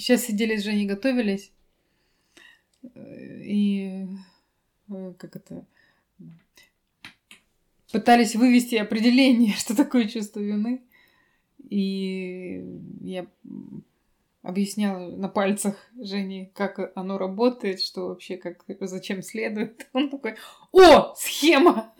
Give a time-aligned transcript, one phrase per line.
[0.00, 1.52] Сейчас сидели с Женей, готовились.
[2.94, 4.06] И
[4.88, 5.66] э, как это
[7.92, 10.80] пытались вывести определение, что такое чувство вины.
[11.68, 12.64] И
[13.02, 13.26] я
[14.42, 19.86] объясняла на пальцах Жени, как оно работает, что вообще, как, зачем следует.
[19.92, 20.36] Он такой,
[20.72, 21.92] о, схема!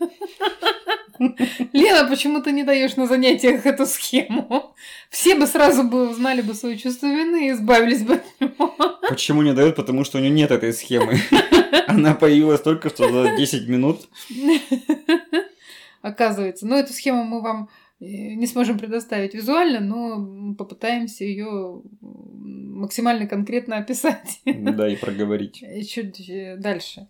[1.73, 4.73] Лена, почему ты не даешь на занятиях эту схему?
[5.09, 8.75] Все бы сразу бы узнали бы свое чувство вины и избавились бы от него.
[9.07, 9.75] Почему не дают?
[9.75, 11.19] Потому что у нее нет этой схемы.
[11.87, 14.09] Она появилась только что за 10 минут.
[16.01, 16.65] Оказывается.
[16.65, 17.69] Но эту схему мы вам
[18.01, 24.41] не сможем предоставить визуально, но попытаемся ее максимально конкретно описать.
[24.43, 25.63] Да, и проговорить.
[25.87, 27.07] Чуть э, дальше.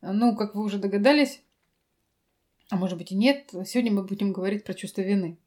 [0.00, 1.42] Ну, как вы уже догадались,
[2.70, 5.38] а может быть и нет, сегодня мы будем говорить про чувство вины.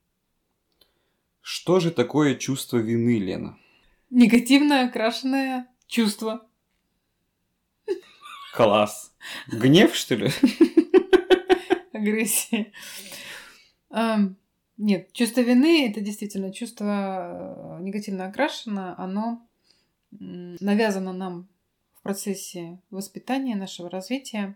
[1.41, 3.57] Что же такое чувство вины, Лена?
[4.09, 6.45] Негативно окрашенное чувство.
[8.53, 9.15] Класс.
[9.47, 10.29] Гнев, что ли?
[11.93, 12.73] Агрессия.
[14.79, 19.45] Нет, чувство вины это действительно чувство э, негативно окрашено, оно
[20.09, 21.49] навязано нам
[21.95, 24.55] в процессе воспитания, нашего развития.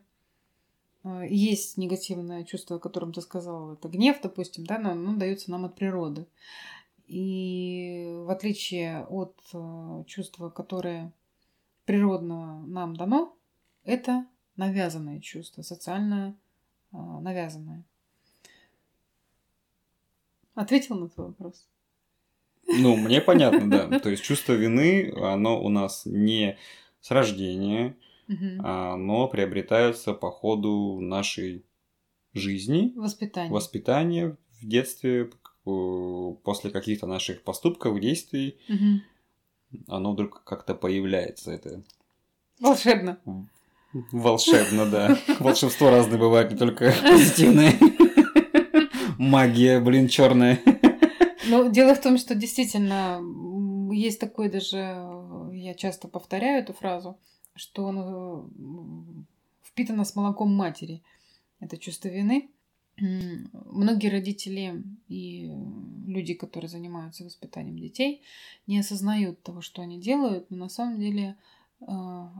[1.03, 5.51] Э, есть негативное чувство, о котором ты сказала, это гнев, допустим, да, но оно дается
[5.51, 6.25] нам от природы.
[7.05, 11.11] И в отличие от э, чувства, которое
[11.83, 13.35] природно нам дано,
[13.83, 16.37] это навязанное чувство, социально
[16.93, 17.83] навязанное.
[20.55, 21.67] Ответил на твой вопрос?
[22.67, 23.99] Ну, мне понятно, да.
[24.03, 26.57] То есть чувство вины, оно у нас не
[27.01, 31.65] с рождения, но приобретается по ходу нашей
[32.33, 32.93] жизни.
[32.95, 33.51] Воспитания.
[33.51, 35.29] Воспитания в детстве,
[35.63, 38.57] после каких-то наших поступков, действий.
[39.87, 41.51] Оно вдруг как-то появляется.
[41.51, 41.83] Это
[42.59, 43.19] Волшебно.
[44.11, 45.17] Волшебно, да.
[45.39, 47.73] Волшебство разное бывает, не только позитивное.
[49.23, 50.59] Магия, блин, черная.
[51.45, 53.19] Ну, дело в том, что действительно
[53.91, 54.77] есть такой даже,
[55.51, 57.17] я часто повторяю эту фразу,
[57.53, 59.27] что он
[59.61, 61.03] впитано с молоком матери.
[61.59, 62.49] Это чувство вины.
[62.97, 65.51] Многие родители и
[66.07, 68.23] люди, которые занимаются воспитанием детей,
[68.67, 71.35] не осознают того, что они делают, но на самом деле
[71.81, 71.85] э,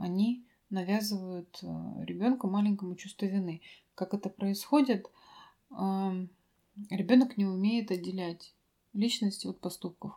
[0.01, 1.67] они навязывают э,
[2.05, 3.61] ребенку маленькому чувство вины.
[3.95, 5.07] Как это происходит?
[6.89, 8.53] Ребенок не умеет отделять
[8.93, 10.13] личность от поступков.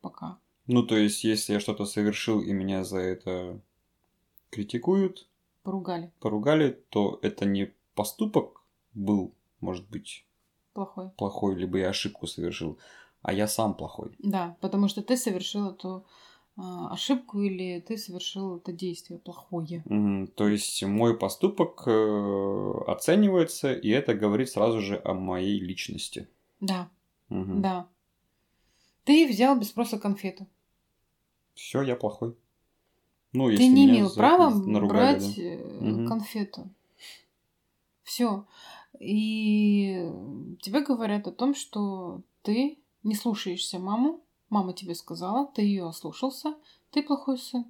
[0.00, 0.38] Пока.
[0.66, 3.60] Ну, то есть, если я что-то совершил и меня за это
[4.50, 5.28] критикуют,
[5.62, 8.62] поругали, поругали, то это не поступок
[8.94, 10.26] был, может быть,
[10.72, 12.78] плохой, плохой, либо я ошибку совершил,
[13.22, 14.14] а я сам плохой.
[14.18, 16.06] Да, потому что ты совершил эту
[16.56, 19.82] ошибку или ты совершил это действие плохое.
[19.86, 26.28] Mm, то есть мой поступок э, оценивается, и это говорит сразу же о моей личности.
[26.60, 26.90] Да.
[27.30, 27.60] Угу.
[27.60, 27.88] Да.
[29.04, 30.46] Ты взял без спроса конфету.
[31.54, 32.36] Все, я плохой.
[33.32, 35.86] Ну, если ты не имел права наругали, брать да.
[35.86, 36.08] угу.
[36.08, 36.68] конфету.
[38.02, 38.44] Все.
[39.00, 40.06] И
[40.60, 44.20] тебе говорят о том, что ты не слушаешься маму,
[44.52, 46.54] Мама тебе сказала, ты ее ослушался,
[46.90, 47.64] ты плохой сын.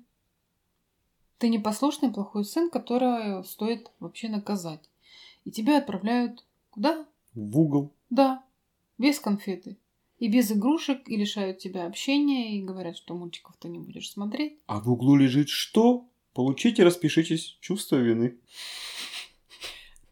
[1.38, 4.91] Ты непослушный плохой сын, которого стоит вообще наказать.
[5.44, 7.06] И тебя отправляют куда?
[7.34, 7.94] В угол.
[8.10, 8.44] Да,
[8.98, 9.78] без конфеты.
[10.19, 14.59] И без игрушек, и лишают тебя общения, и говорят, что мультиков ты не будешь смотреть.
[14.66, 16.09] А в углу лежит что?
[16.34, 17.59] Получите, распишитесь.
[17.60, 18.41] Чувство вины.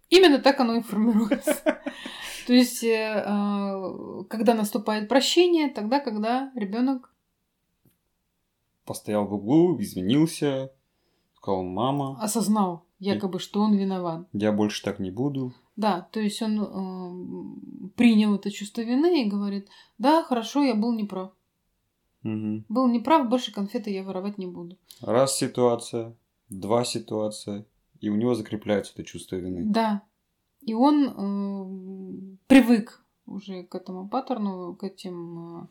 [0.09, 1.83] Именно так оно и формируется.
[2.47, 7.13] То есть, э, а, когда наступает прощение, тогда, когда ребенок
[8.85, 10.73] постоял в углу, извинился,
[11.37, 12.19] сказал мама.
[12.21, 14.27] Осознал, якобы, что он виноват.
[14.33, 15.53] Я больше так не буду.
[15.77, 19.69] Да, то есть он э, принял это чувство вины и говорит,
[19.99, 21.33] да, хорошо, я был неправ.
[22.25, 22.65] Угу.
[22.69, 24.77] Был неправ, больше конфеты я воровать не буду.
[25.01, 26.15] Раз ситуация,
[26.51, 27.65] два ситуация,
[28.01, 29.63] и у него закрепляется это чувство вины.
[29.65, 30.03] Да,
[30.61, 35.67] и он э, привык уже к этому паттерну, к этим э,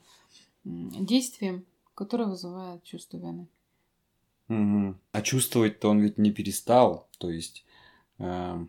[0.65, 1.65] действиям,
[1.95, 3.47] которые вызывают чувство вины.
[4.47, 4.95] Угу.
[5.11, 7.07] А чувствовать-то он ведь не перестал.
[7.19, 7.65] То есть,
[8.17, 8.65] э,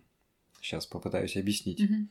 [0.61, 1.83] сейчас попытаюсь объяснить.
[1.83, 2.07] Угу.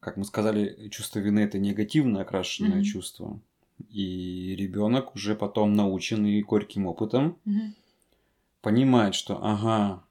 [0.00, 2.84] Как мы сказали, чувство вины это негативно окрашенное угу.
[2.84, 3.40] чувство.
[3.88, 7.72] И ребенок уже потом наученный горьким опытом угу.
[8.60, 10.04] понимает, что ага,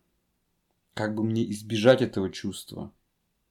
[0.93, 2.91] как бы мне избежать этого чувства.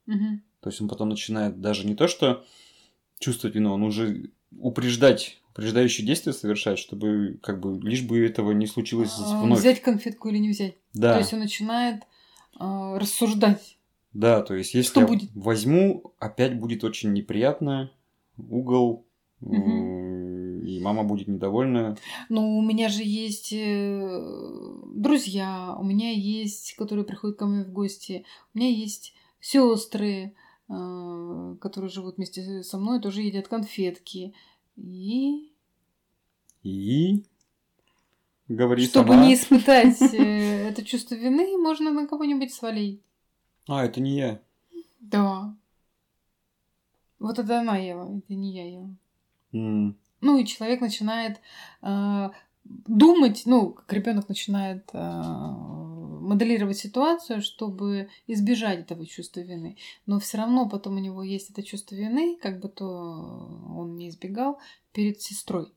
[0.07, 0.41] Угу.
[0.61, 2.45] То есть он потом начинает даже не то, что
[3.19, 8.67] чувствовать вину, он уже упреждать упреждающие действия совершать, чтобы как бы лишь бы этого не
[8.67, 9.59] случилось а, вновь.
[9.59, 10.77] Взять конфетку или не взять.
[10.95, 11.13] Да.
[11.13, 12.05] То есть он начинает
[12.59, 13.77] э, рассуждать.
[14.15, 15.31] Да, то есть если Что я будет?
[15.35, 17.91] возьму, опять будет очень неприятно,
[18.39, 19.07] угол,
[19.41, 20.22] угу.
[20.63, 21.97] И мама будет недовольна.
[22.29, 27.73] Ну, у меня же есть э, друзья, у меня есть, которые приходят ко мне в
[27.73, 28.25] гости,
[28.55, 30.35] у меня есть сестры,
[30.69, 34.35] э, которые живут вместе со мной, тоже едят конфетки.
[34.77, 35.53] И...
[36.63, 37.25] И...
[38.49, 39.27] Говори Чтобы сама.
[39.27, 43.01] не испытать э, это чувство вины, можно на кого-нибудь свалить.
[43.69, 44.41] А, это не я.
[45.01, 45.57] Да.
[47.19, 48.97] Вот это она ела, это не я ела.
[49.53, 49.95] Mm.
[50.23, 51.41] Ну и человек начинает
[51.83, 52.31] э,
[52.65, 54.99] думать, ну, как ребенок начинает э,
[56.23, 59.77] моделировать ситуацию, чтобы избежать этого чувства вины.
[60.07, 64.09] Но все равно потом у него есть это чувство вины, как бы то он не
[64.09, 64.59] избегал,
[64.93, 65.73] перед сестрой.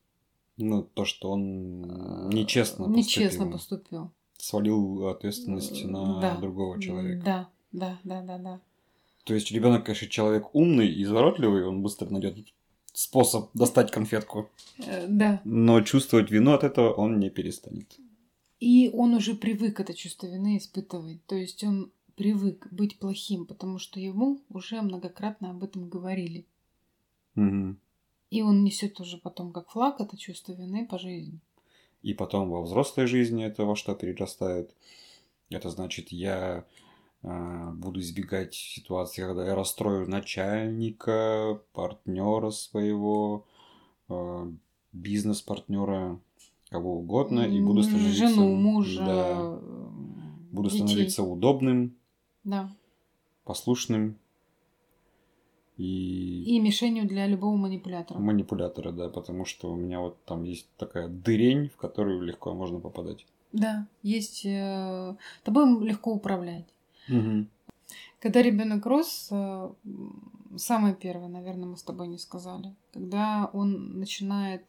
[0.58, 2.98] Ну, то, что он нечестно поступил.
[2.98, 4.12] Нечестно поступил.
[4.38, 6.38] Свалил ответственность на да.
[6.38, 7.26] другого человека.
[7.26, 8.62] Да, да, да, да, да.
[9.26, 12.38] То есть ребенок, конечно, человек умный и изворотливый, он быстро найдет
[12.96, 14.50] способ достать конфетку.
[14.80, 15.42] Э, да.
[15.44, 18.00] Но чувствовать вину от этого он не перестанет.
[18.60, 21.26] И он уже привык это чувство вины испытывать.
[21.26, 26.46] То есть он привык быть плохим, потому что ему уже многократно об этом говорили.
[27.36, 27.76] Угу.
[28.32, 31.40] И он несет уже потом как флаг это чувство вины по жизни.
[32.02, 34.74] И потом во взрослой жизни это во что перерастает.
[35.50, 36.66] Это значит, я
[37.26, 43.46] буду избегать ситуации, когда я расстрою начальника, партнера своего,
[44.10, 44.52] э,
[44.94, 46.20] бизнес-партнера,
[46.70, 48.28] кого угодно, и буду становиться...
[48.28, 49.60] Жену, мужа, да,
[50.52, 50.86] буду детей.
[50.86, 51.96] становиться удобным,
[52.44, 52.70] да.
[53.44, 54.18] послушным
[55.78, 56.44] и...
[56.44, 58.20] И мишенью для любого манипулятора.
[58.20, 62.80] Манипулятора, да, потому что у меня вот там есть такая дырень, в которую легко можно
[62.80, 63.26] попадать.
[63.52, 64.46] Да, есть...
[64.46, 66.66] Э, тобой легко управлять.
[67.10, 67.48] Угу.
[68.20, 69.70] Когда ребенок рос, э,
[70.58, 74.66] самое первое, наверное, мы с тобой не сказали, когда он начинает...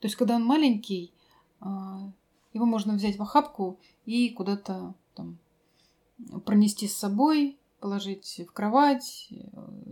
[0.00, 1.12] То есть, когда он маленький,
[1.60, 2.10] а,
[2.52, 5.38] его можно взять в охапку и куда-то там
[6.44, 9.36] пронести с собой, положить в кровать, э,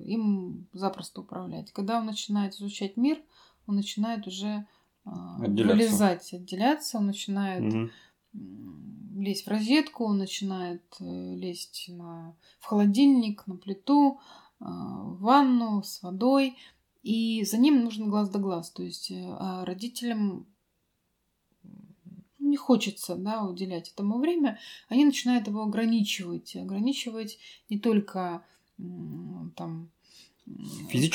[0.04, 1.72] им запросто управлять.
[1.72, 3.18] Когда он начинает изучать мир,
[3.66, 4.66] он начинает уже
[5.04, 5.74] а, отделяться.
[5.74, 7.90] вылезать, отделяться, он начинает угу.
[9.20, 14.18] Лезть в розетку, он начинает э, лезть на, в холодильник, на плиту,
[14.58, 16.56] а, в ванну с водой.
[17.02, 18.70] И за ним нужен глаз да глаз.
[18.70, 20.46] То есть э, а родителям
[22.38, 24.58] не хочется да, уделять этому время,
[24.88, 26.56] они начинают его ограничивать.
[26.56, 27.38] Ограничивать
[27.68, 28.44] не только
[29.56, 29.90] там,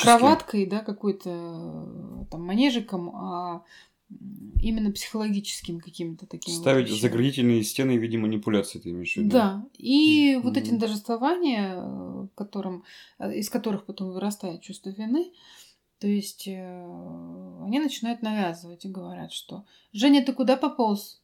[0.00, 3.64] кроваткой, да, какой-то там манежиком, а
[4.08, 6.54] именно психологическим каким-то таким.
[6.54, 9.30] Ставить вот заградительные стены в виде манипуляции, ты имеешь в виду?
[9.30, 9.66] Да.
[9.76, 10.40] И mm-hmm.
[10.40, 12.84] вот эти дожествования, которым,
[13.20, 15.32] из которых потом вырастает чувство вины,
[15.98, 21.22] то есть э, они начинают навязывать и говорят, что Женя, ты куда пополз?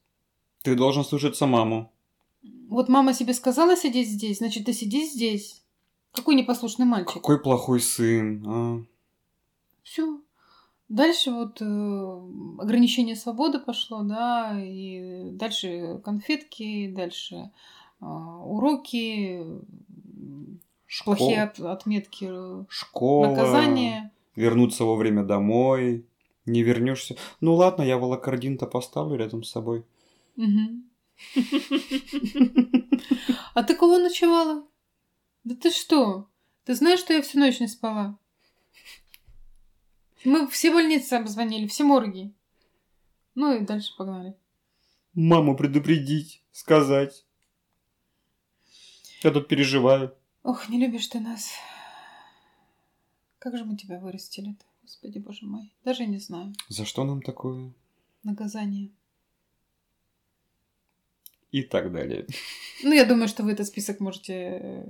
[0.62, 1.92] Ты должен слушаться маму.
[2.68, 5.62] Вот мама себе сказала сидеть здесь, значит, ты сиди здесь.
[6.12, 7.14] Какой непослушный мальчик.
[7.14, 8.84] Какой плохой сын, а?
[9.82, 10.20] Все.
[10.92, 11.64] Дальше вот э,
[12.58, 17.50] ограничение свободы пошло, да, и дальше конфетки, дальше
[18.02, 19.42] э, уроки,
[20.84, 21.16] Школ...
[21.16, 22.30] плохие от, отметки,
[22.68, 24.10] школа, наказание.
[24.36, 26.04] Вернуться вовремя домой,
[26.44, 27.16] не вернешься.
[27.40, 29.86] Ну ладно, я волокордин-то поставлю рядом с собой.
[33.54, 34.64] А ты кого ночевала?
[35.44, 36.26] Да ты что?
[36.64, 38.18] Ты знаешь, что я всю ночь не спала?
[40.24, 42.32] Мы все больницы обзвонили, все морги.
[43.34, 44.36] Ну и дальше погнали.
[45.14, 47.24] Маму предупредить, сказать.
[49.22, 50.14] Я тут переживаю.
[50.42, 51.52] Ох, не любишь ты нас.
[53.38, 55.72] Как же мы тебя вырастили-то, господи боже мой.
[55.84, 56.54] Даже не знаю.
[56.68, 57.72] За что нам такое?
[58.22, 58.90] Наказание
[61.52, 62.26] и так далее.
[62.84, 64.84] Ну, я думаю, что вы этот список можете э,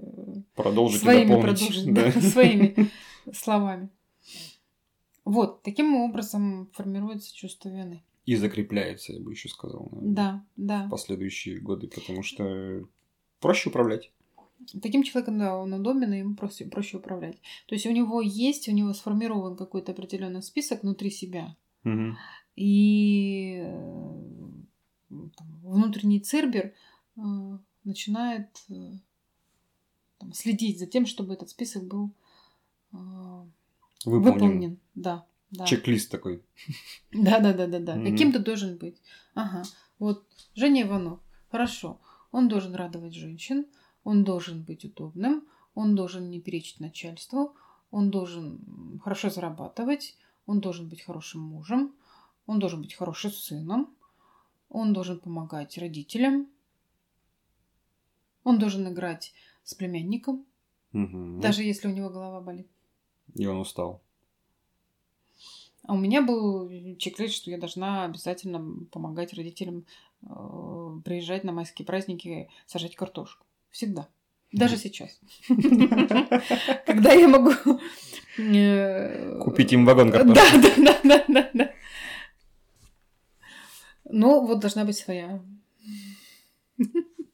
[0.55, 2.11] продолжить своими продолжить, да.
[2.11, 2.91] Да, своими
[3.35, 3.91] словами.
[5.25, 8.03] Вот, таким образом формируется чувство вины.
[8.27, 9.89] И закрепляется, я бы еще сказал.
[9.91, 10.87] Наверное, да, да.
[10.87, 12.87] В последующие годы, потому что
[13.41, 14.13] проще управлять.
[14.81, 17.41] Таким человеком, да, он удобен, и ему проще, проще управлять.
[17.67, 21.57] То есть у него есть, у него сформирован какой-то определенный список внутри себя.
[21.85, 22.17] Угу.
[22.55, 24.19] И э,
[25.09, 26.75] внутренний цербер
[27.17, 27.21] э,
[27.83, 28.93] начинает э,
[30.33, 32.13] следить за тем, чтобы этот список был
[34.05, 34.41] выполнен.
[34.41, 34.79] выполнен.
[34.95, 35.67] Да, Да.
[35.67, 36.43] Чек-лист такой.
[37.13, 37.95] Да, да, да, да, да.
[37.97, 38.11] Мгм.
[38.11, 39.01] Каким ты должен быть?
[39.35, 39.63] Ага.
[39.99, 41.21] Вот Женя Иванов.
[41.51, 42.01] Хорошо.
[42.31, 43.67] Он должен радовать женщин,
[44.05, 47.55] он должен быть удобным, он должен не перечить начальству,
[47.91, 50.17] он должен хорошо зарабатывать,
[50.47, 51.95] он должен быть хорошим мужем,
[52.47, 53.95] он должен быть хорошим сыном,
[54.71, 56.49] он должен помогать родителям,
[58.45, 60.47] он должен играть с племянником,
[60.93, 61.41] Мгм.
[61.41, 62.67] даже если у него голова болит.
[63.35, 64.03] И он устал.
[65.85, 69.85] А у меня был чек-лист, что я должна обязательно помогать родителям
[70.23, 73.45] э, приезжать на майские праздники, сажать картошку.
[73.71, 74.09] Всегда.
[74.53, 75.19] Даже сейчас.
[76.87, 77.53] Когда я могу...
[78.39, 80.61] э, Купить им вагон картошки.
[80.63, 81.73] да, да, да, да, да.
[84.05, 85.43] Ну, вот должна быть своя.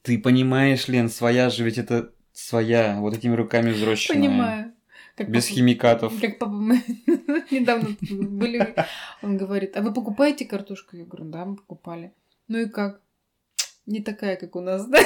[0.03, 4.29] Ты понимаешь, Лен, своя же ведь это своя, вот этими руками взросшенная.
[4.29, 4.75] Понимаю.
[5.19, 6.21] Как Без папа- химикатов.
[6.21, 6.77] Как папа мы
[7.51, 8.75] недавно были,
[9.21, 10.97] он говорит, а вы покупаете картошку?
[10.97, 12.13] Я говорю, да, мы покупали.
[12.47, 13.01] Ну и как?
[13.87, 15.01] Не такая, как у нас, да?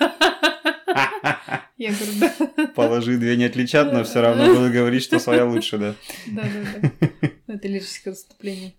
[1.78, 2.66] Я говорю, да.
[2.74, 5.94] Положи две не отличат, но все равно буду говорить, что своя лучше, да.
[6.26, 7.28] Да, да, да.
[7.54, 8.74] Это лирическое отступление.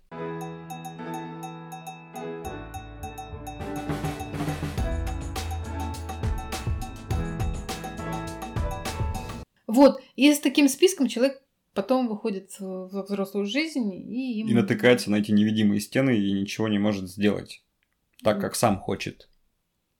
[9.76, 11.42] Вот, и с таким списком человек
[11.74, 14.48] потом выходит во взрослую жизнь и им...
[14.48, 17.62] И натыкается на эти невидимые стены и ничего не может сделать.
[18.22, 19.28] Так, как сам хочет.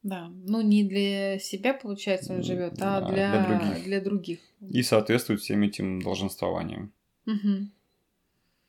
[0.03, 3.85] Да, ну не для себя, получается, он живет, а Да, для, для других.
[3.85, 4.39] для других.
[4.61, 6.93] И соответствует всем этим долженствованиям.
[7.27, 7.73] Мгм.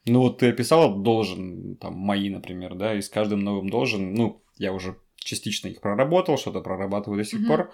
[0.08, 4.42] Ну вот ты описала должен, там, мои, например, да, и с каждым новым должен, ну,
[4.58, 7.48] я уже частично их проработал, что-то прорабатываю до сих Мгм.
[7.48, 7.72] пор.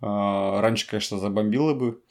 [0.00, 2.02] А, раньше, конечно, забомбило бы,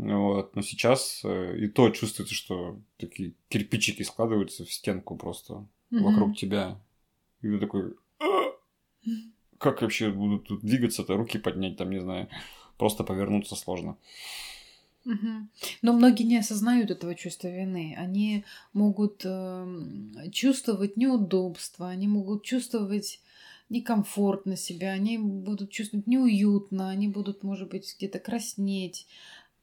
[0.00, 6.04] вот, но сейчас э, и то чувствуется, что такие кирпичики складываются в стенку просто Мгм.
[6.04, 6.80] вокруг тебя.
[7.42, 8.52] И ты такой, «А,
[9.58, 12.28] как вообще буду тут двигаться-то, руки поднять, там, не знаю,
[12.78, 13.96] просто повернуться сложно.
[15.04, 15.50] Мгм.
[15.82, 17.94] Но многие не осознают этого чувства вины.
[17.98, 23.20] Они могут эм, чувствовать неудобство, они могут чувствовать
[23.70, 29.06] некомфортно себя, они будут чувствовать неуютно, они будут, может быть, где-то краснеть.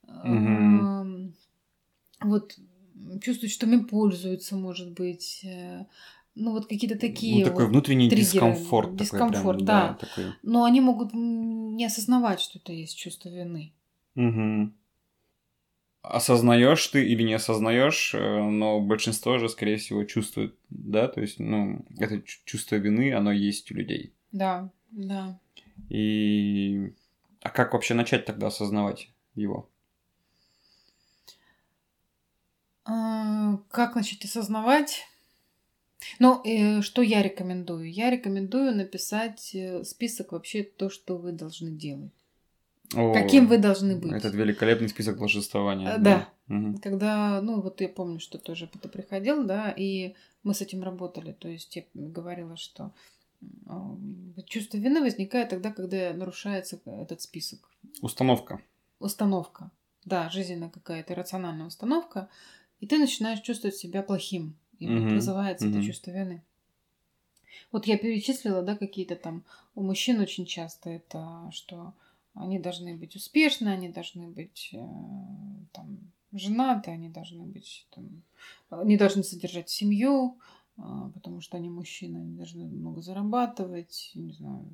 [0.07, 1.33] Эм,
[2.21, 2.57] Вот
[3.21, 5.41] чувствовать, что ими пользуются, может быть.
[5.43, 5.85] э,
[6.35, 8.25] Ну, вот какие-то такие ну, такой вот внутренний триггеры.
[8.25, 8.91] дискомфорт.
[8.97, 9.93] такой прям, Дискомфорт, да.
[9.99, 10.33] такой.
[10.43, 13.73] Но они могут не осознавать, что это есть чувство вины.
[14.15, 14.73] Мгм.
[16.01, 21.37] Осознаешь ты или не осознаешь, э, но большинство же, скорее всего, чувствует, да, то есть,
[21.39, 24.13] ну, это чу- чувство вины, оно есть у людей.
[24.31, 25.37] Да, да.
[25.89, 26.93] И...
[27.41, 29.67] А как вообще начать тогда осознавать его?
[32.76, 35.05] А, Как начать осознавать?
[36.19, 37.91] Ну, э, что я рекомендую?
[37.91, 42.11] Я рекомендую написать э, список вообще то, что вы должны делать.
[42.95, 44.13] О, Каким вы должны быть.
[44.13, 45.95] Этот великолепный список должествования.
[45.95, 46.29] Э, да.
[46.47, 46.77] Мгм.
[46.77, 51.33] Когда, ну, вот я помню, что тоже ты приходил, да, и мы с этим работали.
[51.33, 52.93] То есть я говорила, что
[53.67, 57.69] м, чувство вины возникает тогда, когда нарушается этот список.
[58.01, 58.61] Установка.
[58.99, 59.71] Установка.
[60.05, 62.29] Да, жизненная какая-то рациональная установка.
[62.79, 64.55] И ты начинаешь чувствовать себя плохим.
[64.79, 65.87] И Мгм, вызывается это мгм.
[65.87, 66.43] чувство вины.
[67.71, 69.43] Вот я перечислила, да, какие-то там
[69.75, 71.93] у мужчин очень часто это, что
[72.33, 74.77] они должны быть успешны, они должны быть э,
[75.73, 78.23] там женаты, они должны быть там,
[78.69, 80.39] они должны содержать семью,
[80.77, 84.69] а, потому что они мужчины, они должны много зарабатывать, не знаю,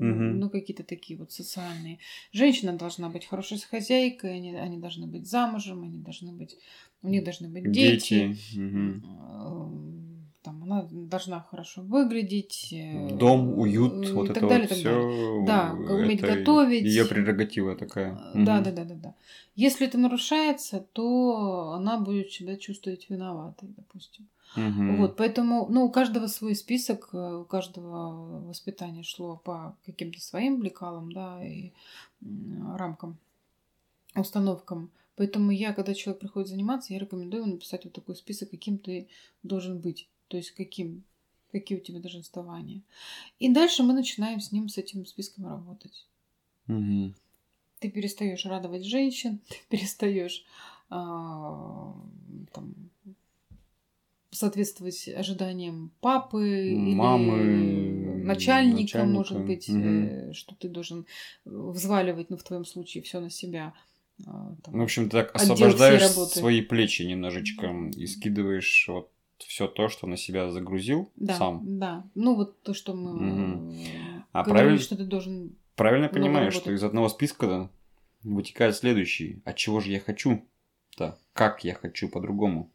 [0.00, 0.40] ну, Мгм.
[0.40, 1.98] ну, какие-то такие вот социальные.
[2.32, 6.56] Женщина должна быть хорошей хозяйкой, они, они должны быть замужем, они должны быть,
[7.02, 8.36] у них должны быть дети.
[8.54, 8.58] Дети.
[8.58, 10.15] Мгм.
[10.46, 12.68] Там, она должна хорошо выглядеть.
[12.72, 15.00] э, Дом, уют, вот так это далее, вот далее.
[15.00, 15.44] все.
[15.44, 16.84] Да, уметь готовить.
[16.84, 18.14] Ее прерогатива такая.
[18.32, 19.14] Э, Да, да, да, да, да.
[19.56, 24.28] Если это нарушается, то она будет себя чувствовать виноватой, допустим.
[24.54, 24.98] Мгм.
[24.98, 30.62] Вот, поэтому, ну, у каждого свой список, э, у каждого воспитание шло по каким-то своим
[30.62, 31.72] лекалам, да, и
[32.76, 33.16] рамкам,
[34.14, 34.90] установкам.
[35.16, 39.08] Поэтому я, когда человек приходит заниматься, я рекомендую ему написать вот такой список, каким ты
[39.42, 40.08] должен быть.
[40.28, 41.04] То есть каким,
[41.52, 42.82] какие у тебя долженствования.
[43.38, 46.06] И дальше мы начинаем с ним, с этим списком работать.
[46.66, 47.14] Мгм.
[47.78, 50.44] Ты перестаешь радовать женщин, ты перестаешь
[50.88, 51.94] а,
[52.52, 52.74] там,
[54.30, 59.46] соответствовать ожиданиям папы Мамы, или начальника, может начальника.
[59.46, 60.04] быть, Мгм.
[60.04, 61.06] э, что ты должен
[61.44, 63.74] взваливать, ну, в твоем случае, все на себя.
[64.26, 69.10] а, там, Ну, в общем, ты так освобождаешь свои плечи немножечко и скидываешь вот
[69.44, 71.78] все то, что на себя загрузил да, сам.
[71.78, 72.04] да.
[72.14, 75.56] Ну, вот то, что мы э, А говорили, правильно- что ты должен...
[75.74, 76.50] Правильно работы.
[76.52, 77.70] что из одного списка
[78.22, 79.42] вытекает следующий.
[79.44, 80.44] А чего же я хочу?
[80.98, 81.18] Да.
[81.32, 82.70] Как я хочу по-другому?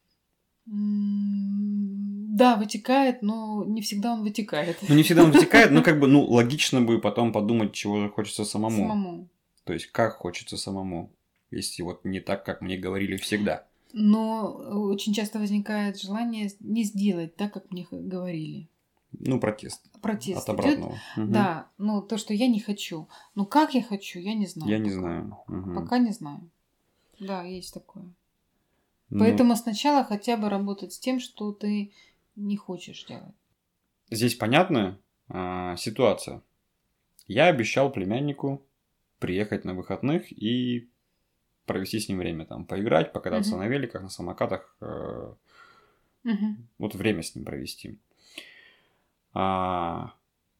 [2.33, 4.77] Да, вытекает, но не всегда он вытекает.
[4.87, 8.09] Ну, не всегда он вытекает, но как бы, ну, логично бы потом подумать, чего же
[8.09, 8.77] хочется самому.
[8.87, 9.29] Самому.
[9.63, 11.11] То есть, как хочется самому.
[11.49, 13.67] Если вот не так, как мне говорили всегда.
[13.93, 14.51] Но
[14.89, 18.69] очень часто возникает желание не сделать так, как мне говорили.
[19.11, 19.81] Ну, протест.
[20.01, 20.97] Протест От обратного.
[21.17, 21.31] Мгм.
[21.31, 23.07] Да, ну то, что я не хочу.
[23.35, 24.71] Ну как я хочу, я не знаю.
[24.71, 24.99] Я не пока.
[24.99, 25.37] знаю.
[25.47, 25.75] Мгм.
[25.75, 26.49] Пока не знаю.
[27.19, 28.05] Да, есть такое.
[29.09, 31.91] Ну, Поэтому сначала хотя бы работать с тем, что ты
[32.37, 33.35] не хочешь делать.
[34.09, 36.41] Здесь понятная а, ситуация.
[37.27, 38.61] Я обещал племяннику
[39.19, 40.89] приехать на выходных и
[41.65, 43.59] провести с ним время, там, поиграть, покататься Мгм.
[43.59, 45.33] на великах, на самокатах, э,
[46.23, 46.67] Мгм.
[46.77, 47.99] вот время с ним провести.
[49.33, 50.13] А,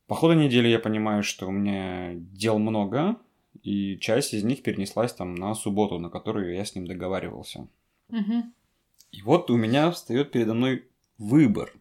[0.08, 3.18] по ходу недели я понимаю, что у меня дел много,
[3.64, 7.68] и часть из них перенеслась там на субботу, на которую я с ним договаривался.
[8.10, 8.54] Мгм.
[9.12, 11.74] И вот у меня встает передо мной выбор.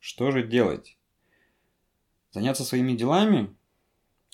[0.00, 0.96] Что же делать?
[2.32, 3.54] Заняться своими делами,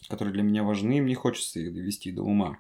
[0.09, 2.59] которые для меня важны, мне хочется их довести до ума.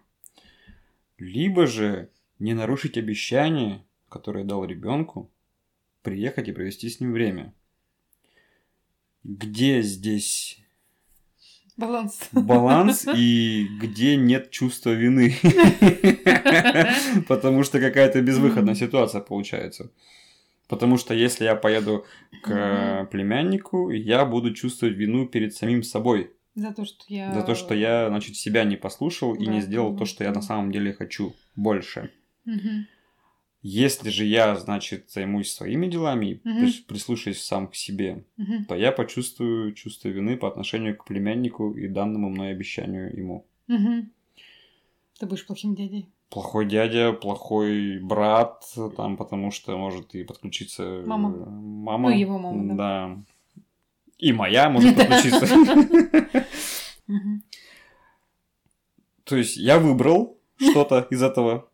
[1.18, 5.30] Либо же не нарушить обещание, которое дал ребенку,
[6.02, 7.52] приехать и провести с ним время.
[9.24, 10.60] Где здесь
[11.76, 12.28] Баланс.
[12.32, 15.34] баланс и где нет чувства вины?
[17.28, 19.90] Потому что какая-то безвыходная ситуация получается.
[20.68, 22.04] Потому что если я поеду
[22.42, 22.48] к
[23.00, 23.06] Мгм.
[23.08, 26.32] племяннику, я буду чувствовать вину перед самим собой.
[26.58, 27.32] За то, что я...
[27.32, 30.32] За то, что я, значит, себя не послушал и Да, не сделал то, что я
[30.32, 32.10] на самом деле хочу больше.
[32.44, 32.86] Мгм.
[33.62, 38.64] Если же я, значит, займусь своими делами и прис- прислушаюсь сам к себе, Мгм.
[38.66, 43.46] то я почувствую чувство вины по отношению к племяннику и данному мной обещанию ему.
[43.68, 44.10] Мгм.
[45.20, 46.08] Ты будешь плохим дядей.
[46.30, 48.62] плохой дядя, плохой брат,
[48.96, 51.30] там, потому что может и подключиться Мама.
[51.30, 52.10] э, мама.
[52.10, 53.18] Ну, его мама, да.
[54.18, 55.46] И моя может подключиться.
[59.24, 61.70] То есть я выбрал что-то из этого,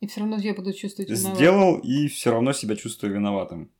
[0.00, 1.36] И все равно я буду чувствовать виноват.
[1.36, 3.70] сделал и все равно себя чувствую виноватым.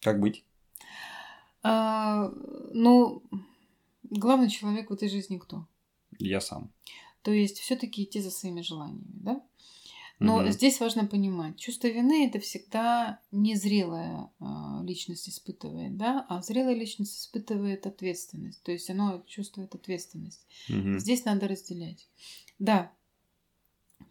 [0.00, 0.44] Как быть?
[1.62, 2.30] А,
[2.72, 3.22] ну,
[4.04, 5.66] главный человек в этой жизни кто?
[6.18, 6.72] Я сам.
[7.22, 9.40] То есть все-таки идти за своими желаниями, да?
[10.20, 10.50] Но Мгм.
[10.50, 17.16] здесь важно понимать, чувство вины это всегда незрелая а, личность испытывает, да, а зрелая личность
[17.20, 20.44] испытывает ответственность, то есть она чувствует ответственность.
[20.68, 20.98] Мгм.
[20.98, 22.08] Здесь надо разделять.
[22.58, 22.90] Да,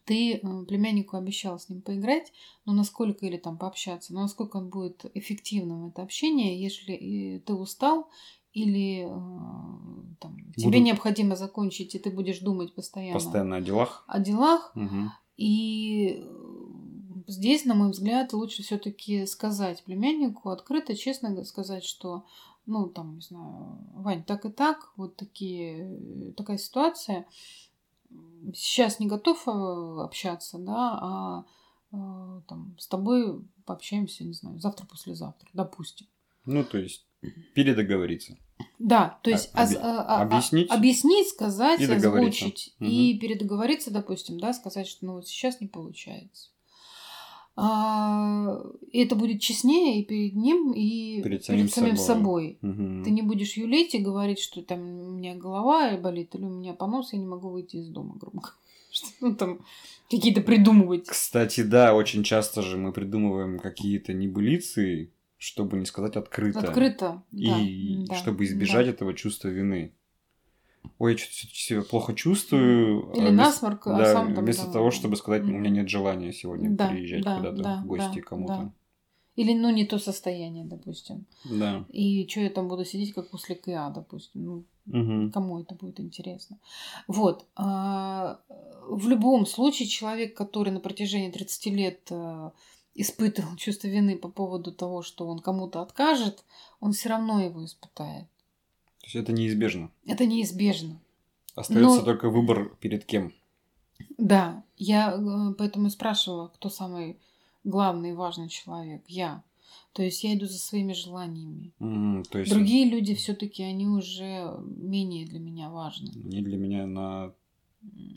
[0.06, 2.32] ты э, племяннику обещал с ним поиграть,
[2.66, 8.10] но насколько или там пообщаться, но насколько он будет эффективным это общение, если ты устал
[8.54, 14.06] или э, там, тебе Буду- необходимо закончить, и ты будешь думать постоянно, Постоянно о делах.
[14.08, 15.12] о делах, Мгм.
[15.38, 22.26] И э, здесь, на мой взгляд, лучше все-таки сказать племяннику открыто, честно сказать, что,
[22.66, 27.28] ну, там, не знаю, Вань, так и так, вот такие, такая ситуация.
[28.54, 29.52] Сейчас не готов э,
[30.02, 31.46] общаться, да, а
[31.92, 36.08] э, там, с тобой пообщаемся, не знаю, завтра-послезавтра, допустим.
[36.46, 37.06] Ну, то есть
[37.54, 38.38] передоговориться.
[38.80, 44.40] Да, то есть А- объ- а- а- объяснить объяснить, сказать, и озвучить и передоговориться, допустим,
[44.40, 46.50] да, сказать, что ну вот сейчас не получается.
[47.60, 52.06] А, и это будет честнее и перед ним, и Перед перед, самим самим собой.
[52.06, 52.58] собой.
[52.62, 53.04] Мгм.
[53.04, 56.74] Ты не будешь юлить и говорить, что там у меня голова болит, или у меня
[56.74, 58.56] понос, я не могу выйти из дома, грубо говоря.
[58.92, 59.60] Что, Ну, там
[60.10, 61.08] какие-то придумывать.
[61.08, 66.60] Кстати, да, очень часто же мы придумываем какие-то небылицы, чтобы не сказать открыто.
[66.60, 67.24] Открыто.
[67.32, 68.92] И да, чтобы избежать да.
[68.92, 69.94] этого чувства вины.
[71.00, 73.12] Ой, я что-то себя плохо чувствую.
[73.14, 75.70] Или а вместо- насморк, а да, сам там, вместо да, того, чтобы сказать, у меня
[75.70, 78.54] нет желания сегодня Да, приезжать да, куда-то да, в гости да, кому-то.
[78.54, 78.72] да.
[79.36, 81.26] Или, ну, не то состояние, допустим.
[81.46, 81.86] Да.
[81.90, 84.44] И что я там буду сидеть, как после КА, допустим.
[84.46, 85.32] Ну, Мгм.
[85.32, 86.58] кому это будет интересно.
[87.08, 87.46] Вот.
[87.56, 88.40] а,
[88.90, 92.52] В любом случае, человек, который на протяжении 30 лет э,
[92.98, 96.44] испытывал чувство вины по поводу того, что он кому-то откажет,
[96.80, 98.26] он все равно его испытает.
[99.00, 99.90] То есть это неизбежно.
[100.06, 101.00] Это неизбежно.
[101.56, 103.34] Остается Но- только выбор перед кем.
[104.18, 107.18] Да, я э, поэтому и спрашивала, кто самый
[107.64, 109.04] главный и важный человек.
[109.08, 109.44] Я.
[109.94, 111.72] То есть я иду за своими желаниями.
[111.80, 116.12] Мгм, то есть Другие люди все-таки они уже менее для меня важны.
[116.16, 117.34] не для меня на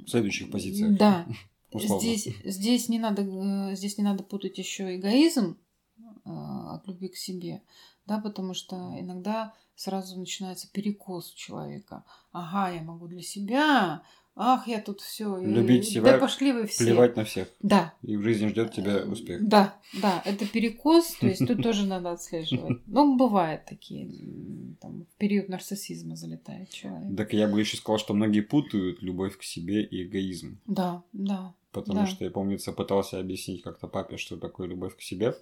[0.06, 0.96] следующих позициях.
[0.98, 1.26] Да.
[1.72, 2.00] условно.
[2.00, 5.56] Здесь, здесь не надо, э, здесь не надо путать еще эгоизм
[5.98, 7.62] э, от любви к себе,
[8.06, 12.04] да, потому что иногда сразу начинается перекос у человека.
[12.33, 14.02] Ага, я могу для себя,
[14.37, 15.37] ах, я тут все.
[15.38, 16.85] Любить себя, Да пошли вы все.
[16.85, 17.48] Плевать на всех.
[17.61, 19.46] Да, И в жизни ждет тебя успех.
[19.46, 22.78] да, да, это перекос, то есть тут тоже надо отслеживать.
[22.87, 27.16] Ну, бывают такие, там, в период нарциссизма залетает человек.
[27.16, 30.61] Так я бы еще сказал, что многие путают любовь к себе и эгоизм.
[30.66, 31.54] Да, да.
[31.72, 32.06] Потому Да.
[32.06, 35.37] что я, помнится, пытался объяснить как-то папе, что такое любовь к себе.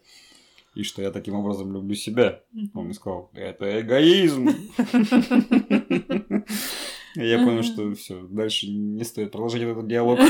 [0.74, 2.42] И что я таким образом люблю себя.
[2.74, 4.50] Он мне сказал, это эгоизм.
[7.18, 10.18] Я понял, что все, дальше не стоит продолжать этот диалог.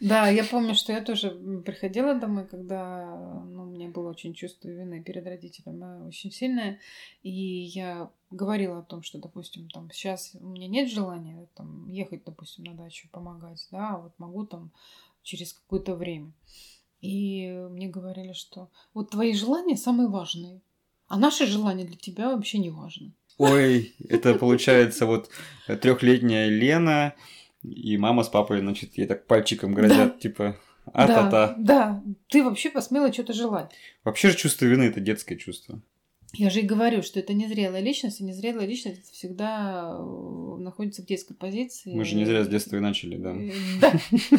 [0.00, 1.30] Да, я помню, что я тоже
[1.64, 3.06] приходила домой, когда
[3.46, 6.80] ну, у меня было очень чувство вины перед родителем э, очень сильное.
[7.22, 12.24] И я говорила о том, что, допустим, там сейчас у меня нет желания там, ехать,
[12.24, 14.72] допустим, на дачу помогать, да, а вот могу там
[15.22, 16.32] через какое-то время.
[17.00, 20.60] И мне говорили, что вот твои желания самые важные,
[21.06, 23.12] а наши желания для тебя вообще не важны.
[23.38, 25.30] Ой, это получается вот
[25.66, 27.14] трехлетняя Лена
[27.62, 31.54] и мама с папой, значит, ей так пальчиком грозят, типа, да, а-та-та.
[31.58, 33.72] да, ты вообще посмела что-то желать.
[34.04, 35.80] Вообще же чувство вины это детское чувство.
[36.34, 41.02] Я же и говорю, что это незрелая личность, и незрелая личность это всегда э, находится
[41.02, 41.92] в детской позиции.
[41.94, 43.34] Мы же не зря с детства и начали, да.
[43.36, 43.50] Э,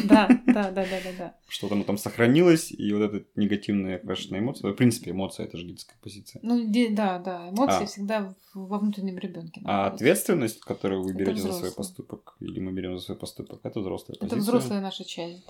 [0.04, 1.34] Да, да, да, да, да, да.
[1.48, 5.66] Что-то оно там сохранилось, и вот эта негативная окрашенная эмоция, в принципе, эмоция это же
[5.66, 6.40] детская позиция.
[6.42, 7.86] Ну, да, да, эмоции А.
[7.86, 9.60] всегда во внутреннем ребенке.
[9.64, 13.60] А ответственность, которую вы Это берете за свой поступок, или мы берем за свой поступок,
[13.62, 14.40] это взрослая Это позиция.
[14.40, 15.46] взрослая наша часть,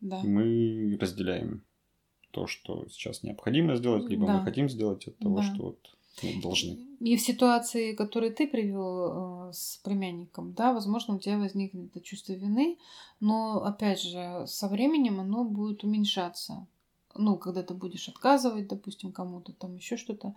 [0.00, 1.62] да, мы разделяем
[2.30, 4.34] то, что сейчас необходимо сделать, либо Да.
[4.34, 5.42] мы хотим сделать от того, Да.
[5.42, 5.78] что вот
[6.22, 6.78] мы должны.
[7.00, 12.00] И в ситуации, которую ты привел э, с племянником, да, возможно, у тебя возникнет это
[12.00, 12.78] чувство вины,
[13.20, 16.66] но опять же, со временем оно будет уменьшаться.
[17.14, 20.34] Ну, когда ты будешь отказывать, допустим, кому-то, там еще что-то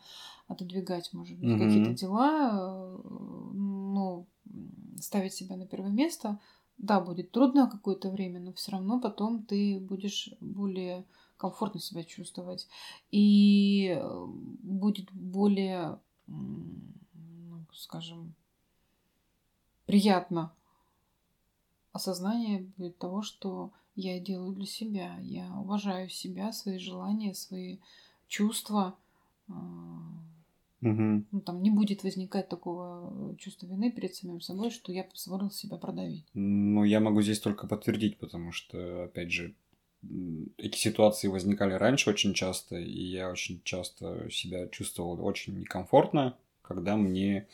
[0.47, 1.67] отодвигать, может быть, Мгм.
[1.67, 2.99] какие-то дела, э,
[3.53, 4.27] ну,
[4.99, 6.39] ставить себя на первое место,
[6.77, 11.05] да, будет трудно какое-то время, но все равно потом ты будешь более
[11.41, 12.67] комфортно себя чувствовать.
[13.09, 14.25] И э,
[14.61, 18.35] будет более, ну, скажем,
[19.87, 20.53] приятно
[21.93, 25.17] осознание будет того, что я делаю для себя.
[25.19, 27.79] Я уважаю себя, свои желания, свои
[28.27, 28.95] чувства.
[29.47, 31.25] Мгм.
[31.31, 35.77] Ну, там не будет возникать такого чувства вины перед самим собой, что я позволил себя
[35.77, 36.25] продавить.
[36.33, 39.55] Ну, я могу здесь только подтвердить, потому что, опять же,
[40.57, 46.97] эти ситуации возникали раньше очень часто, и я очень часто себя чувствовал очень некомфортно, когда
[46.97, 47.47] мне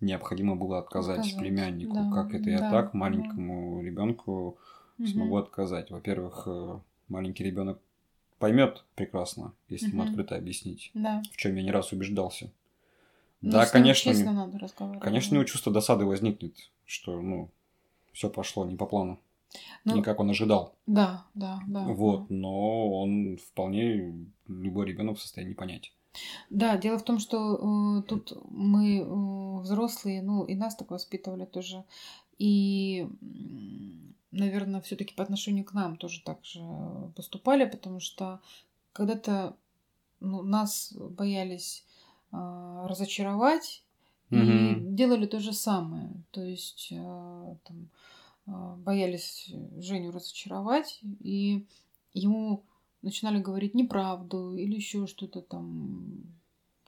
[0.00, 1.96] необходимо было отказать Отказать, племяннику.
[1.96, 2.98] да, как это я да, так да.
[2.98, 4.58] маленькому ребенку
[5.04, 5.44] смогу Мгм.
[5.44, 5.90] отказать?
[5.90, 7.78] Во-первых, э, маленький ребенок
[8.38, 10.10] поймет прекрасно, если ему Мгм.
[10.10, 11.22] открыто объяснить, Да.
[11.32, 12.50] в чем я не раз убеждался.
[13.42, 15.02] Ну, да, конечно, честно надо разговаривать.
[15.02, 17.50] конечно, у него чувство досады возникнет, что, ну,
[18.12, 19.18] все пошло не по плану,
[19.84, 20.74] Ну, не как он ожидал.
[20.86, 21.84] Да, да, да.
[21.84, 25.92] Вот, но он вполне любой ребенок в состоянии понять.
[26.50, 31.44] Да, дело в том, что э, тут мы э, взрослые, ну и нас так воспитывали
[31.44, 31.84] тоже.
[32.38, 33.06] И,
[34.30, 36.60] наверное, все-таки по отношению к нам тоже так же
[37.14, 38.40] поступали, потому что
[38.92, 39.56] когда-то
[40.20, 41.84] ну, нас боялись
[42.32, 43.84] э, разочаровать
[44.30, 44.96] и Мгм.
[44.96, 46.10] делали то же самое.
[46.30, 47.88] То есть э, там,
[48.78, 51.66] боялись Женю разочаровать, и
[52.12, 52.64] ему
[53.02, 56.24] начинали говорить неправду или еще что-то там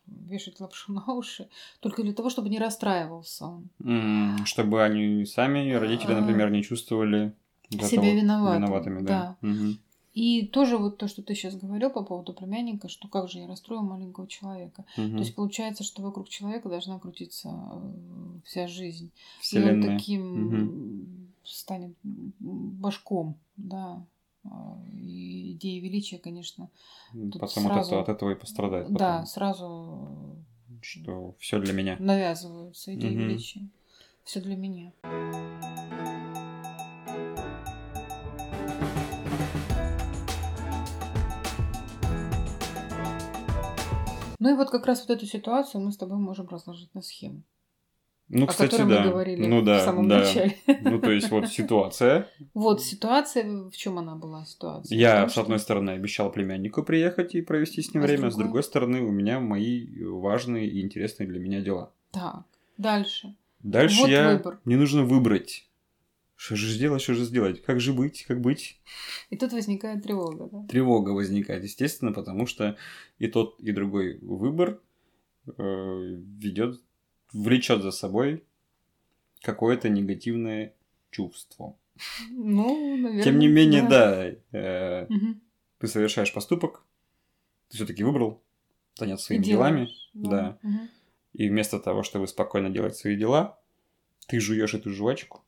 [0.07, 1.49] вешать лапшу на уши,
[1.81, 3.69] только для того, чтобы не расстраивался он.
[3.85, 7.35] М, Чтобы они сами, родители, А, например, не чувствовали
[7.71, 9.07] себя виноватым, виноватыми.
[9.07, 9.37] Да.
[9.41, 9.79] Мгм.
[10.15, 13.47] И тоже вот то, что ты сейчас говорил по поводу племянника, что как же я
[13.47, 14.85] расстрою маленького человека.
[14.99, 15.13] Мгм.
[15.17, 19.07] То есть получается, что вокруг человека должна крутиться э, вся жизнь.
[19.07, 19.91] И Вселенная.
[19.93, 21.97] он таким м, станет
[22.41, 24.05] башком, да.
[24.45, 26.69] А, И идея величия, конечно,
[27.13, 28.85] Потом от, сразу- этого, от этого и пострадает.
[28.87, 30.37] потом, да, сразу
[30.81, 31.97] Что все для меня.
[32.01, 33.29] навязываются идеи Мгм.
[33.29, 33.69] величия.
[34.25, 34.93] Все для меня.
[44.39, 47.43] Ну и вот как раз вот эту ситуацию мы с тобой можем разложить на схему.
[48.35, 49.03] Ну, о кстати, котором да.
[49.03, 50.21] мы говорили ну, да, в самом да.
[50.21, 50.57] начале.
[50.81, 52.29] Ну, то есть, вот ситуация.
[52.55, 54.97] Вот ситуация, в чем она была ситуация?
[54.97, 58.31] Я, Потому с что- одной стороны, обещал племяннику приехать и провести с ним А время,
[58.31, 58.45] с другой?
[58.45, 61.93] другой стороны, у меня мои важные и интересные для меня дела.
[62.11, 62.45] Так,
[62.79, 63.37] дальше.
[63.63, 64.33] Дальше Вот я...
[64.33, 64.61] выбор.
[64.65, 65.69] Мне нужно выбрать.
[66.35, 67.63] Что же сделать, что же сделать?
[67.63, 68.81] Как же быть, как быть?
[69.29, 70.67] И тут возникает тревога, да?
[70.69, 72.77] Тревога возникает, естественно, потому что
[73.19, 74.81] и тот, и другой выбор
[75.47, 76.81] э, ведет,
[77.33, 78.45] влечет за собой
[79.43, 80.75] какое-то негативное
[81.11, 81.77] чувство.
[82.31, 83.23] Ну, наверное.
[83.23, 85.41] Тем не менее, да, э, Мгм.
[85.79, 86.83] ты совершаешь поступок,
[87.69, 88.43] ты все-таки выбрал
[88.97, 90.59] заняться своими делами, делаешь, да.
[90.63, 90.89] Мгм.
[91.35, 93.59] и вместо того, чтобы спокойно делать свои дела,
[94.27, 95.45] ты жуешь эту жвачку,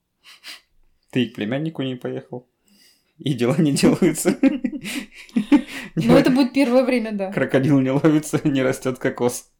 [1.10, 2.46] ты к племяннику не поехал,
[3.18, 4.38] и дела не делаются.
[5.94, 7.32] Ну, это будет первое время, да.
[7.32, 9.50] Крокодил не ловится, не растет кокос.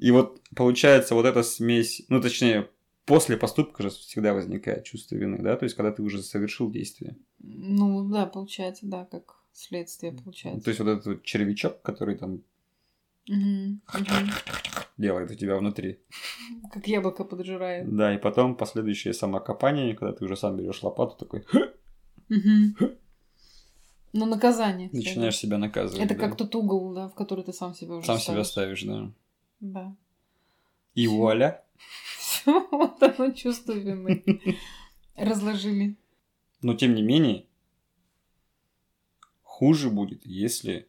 [0.00, 2.68] И вот получается вот эта смесь, ну точнее,
[3.06, 7.16] после поступка же всегда возникает чувство вины, да, то есть когда ты уже совершил действие.
[7.38, 10.64] Ну, да, получается, да, как следствие получается.
[10.64, 12.42] То есть вот этот вот червячок, который там
[14.98, 15.98] делает у тебя внутри.
[16.72, 17.94] Как яблоко поджирает.
[17.94, 21.44] Да, и потом последующее самокопание, когда ты уже сам берешь лопату, такой
[22.28, 22.76] Мгм.
[24.12, 24.88] Ну, наказание.
[24.92, 26.04] начинаешь себя наказывать.
[26.04, 26.20] Это да.
[26.20, 28.80] как тот угол, да, в который ты сам себя уже Сам себя ставишь.
[28.80, 29.12] ставишь, да.
[29.60, 29.96] Да.
[30.94, 31.64] И вуаля.
[32.18, 34.24] Все, вот оно чувство вины.
[35.16, 35.96] Разложили.
[36.62, 37.46] Но тем не менее,
[39.42, 40.88] хуже будет, если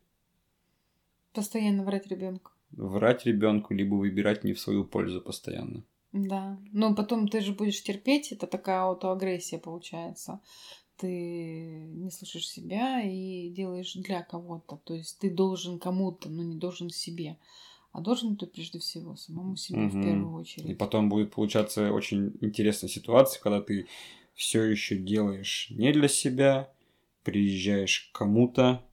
[1.33, 2.51] Постоянно врать ребенку.
[2.71, 5.83] врать ребенку, либо выбирать не в свою пользу постоянно.
[6.13, 6.57] Да.
[6.71, 10.41] Но потом ты же будешь терпеть, это такая аутоагрессия получается.
[10.95, 14.77] Ты не слышишь себя и делаешь для кого-то.
[14.83, 17.37] То есть ты должен кому-то, но не должен себе.
[17.97, 19.89] А должен ты прежде всего самому себе Мгм.
[19.89, 20.77] в первую И очередь.
[20.77, 23.87] потом будет получаться очень интересная ситуация, когда ты
[24.35, 26.71] все еще делаешь не для себя,
[27.23, 28.85] приезжаешь к кому-то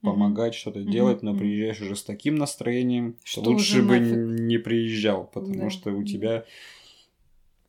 [0.00, 0.90] помогать что-то Мгм.
[0.90, 4.40] делать, но приезжаешь уже с таким настроением, что, Что лучше бы нафиг.
[4.40, 5.70] не приезжал, потому Да.
[5.70, 6.46] что у тебя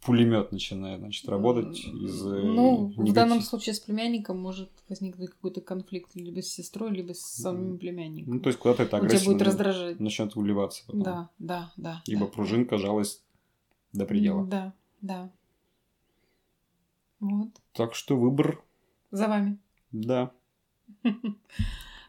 [0.07, 5.29] пулемет начинает, значит, работать из э, Ну, в негатив- данном случае с племянником может возникнуть
[5.31, 8.35] какой-то конфликт либо с сестрой, либо с самим племянником.
[8.35, 9.99] Ну, то есть куда-то это Он тебя будет агрессия раздражать.
[9.99, 11.03] начнет выливаться потом.
[11.03, 12.01] Да, да, да.
[12.07, 12.31] Ибо да.
[12.31, 13.21] пружинка жалась
[13.93, 14.45] до предела.
[14.45, 15.29] Да, да.
[17.19, 17.49] Вот.
[17.73, 18.63] Так что выбор,
[19.11, 19.57] За вами.
[19.91, 20.31] да,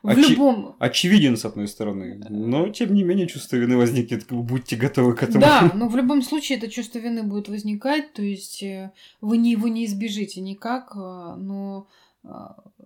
[0.02, 0.76] В Очи- любом.
[0.78, 5.40] очевиден с одной стороны, но тем не менее чувство вины возникнет, будьте готовы к этому.
[5.40, 9.52] Да, но в любом случае это чувство вины будет возникать, то есть э, вы не,
[9.52, 11.88] его не избежите никак, э, но
[12.22, 12.28] э,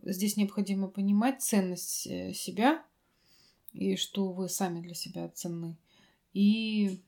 [0.04, 2.82] здесь необходимо понимать ценность э, себя
[3.72, 5.76] и что вы сами для себя ценны.
[6.32, 7.00] И,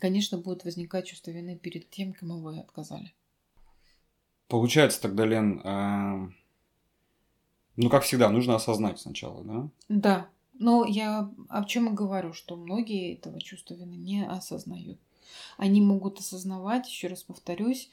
[0.00, 3.12] конечно, будет возникать чувство вины перед тем, кому вы отказали.
[4.48, 6.28] Получается тогда, Лен, а,
[7.82, 9.68] ну, как всегда, нужно осознать сначала, да?
[9.88, 15.00] Да, но я о чем и говорю, что многие этого чувства вины не осознают.
[15.56, 17.90] Они могут осознавать, еще раз повторюсь,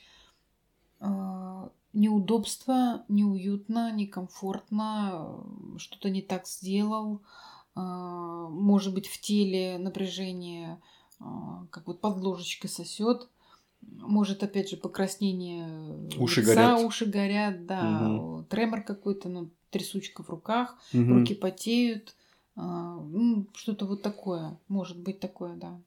[0.99, 5.41] э, неудобство, неуютно, некомфортно,
[5.77, 7.21] что-то не так сделал,
[7.75, 10.81] э, может быть в теле напряжение,
[11.21, 11.23] э,
[11.69, 13.29] как вот под ложечкой сосет,
[13.81, 15.67] может опять же покраснение
[16.17, 16.85] Уши лица, горят.
[16.85, 21.19] уши горят, да, тремор какой-то, ну трясучка в руках, Мгм.
[21.19, 22.15] руки потеют,
[22.55, 25.79] а, ну, что-то вот такое, может быть такое, да.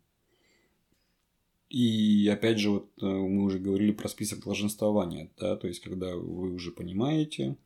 [1.68, 6.16] И опять же, вот э, мы уже говорили про список долженствования, да, то есть когда
[6.16, 7.56] вы уже понимаете,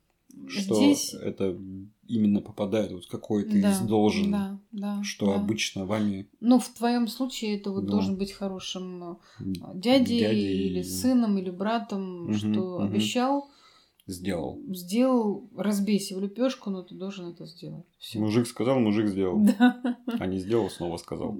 [0.47, 1.57] что Здесь, это
[2.07, 5.35] именно попадает вот какой-то да, из должен, да, да, что да.
[5.35, 7.89] обычно вами Ну, в твоем случае это вот Ну.
[7.89, 9.15] должен быть хорошим э,
[9.75, 12.83] дядей, дядей или сыном, или братом, Мгм, что мгм.
[12.87, 13.49] обещал,
[14.07, 14.59] сделал.
[14.69, 17.85] сделал, разбейся в лепешку, но ты должен это сделать.
[17.97, 18.19] Всё.
[18.19, 19.39] Мужик сказал, мужик сделал.
[19.39, 19.97] Да.
[20.19, 21.35] А не сделал, снова сказал.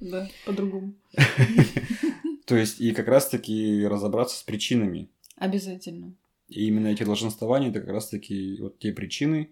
[0.00, 0.94] Да, по-другому.
[2.46, 5.10] То есть, и как раз-таки разобраться с причинами.
[5.36, 6.14] Обязательно.
[6.50, 9.50] И именно эти долженствования, это как раз-таки вот те причины,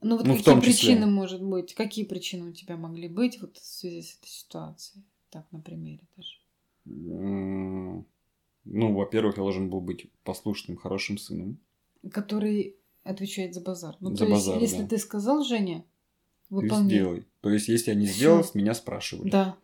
[0.00, 3.64] Ну вот Ну, какие причины, может быть, какие причины у тебя могли быть вот в
[3.66, 5.04] связи с этой ситуацией?
[5.30, 6.38] Так, на примере даже.
[6.84, 8.04] ну,
[8.94, 11.58] во-первых, я должен был быть послушным, хорошим сыном.
[12.12, 13.96] Который отвечает за базар.
[14.00, 14.88] Ну, За то есть, базар, если да.
[14.88, 15.84] ты сказал Жене,
[16.48, 16.88] Ты выполняй.
[16.88, 17.24] сделай.
[17.40, 18.14] То есть, если я не Всё.
[18.14, 19.30] сделал, с меня спрашивали.
[19.30, 19.56] Да.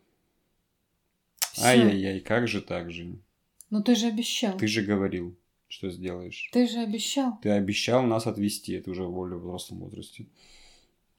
[1.53, 1.63] Всё.
[1.65, 3.15] Ай-яй-яй, как же так же?
[3.69, 4.57] Но ты же обещал.
[4.57, 5.35] Ты же говорил,
[5.71, 6.49] что сделаешь.
[6.51, 7.39] Ты же обещал.
[7.41, 10.27] Ты обещал нас отвезти, это уже в более взрослом возрасте.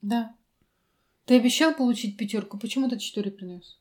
[0.01, 0.35] Да.
[1.25, 2.57] Ты обещал получить пятерку.
[2.59, 3.79] Почему ты четыре принес?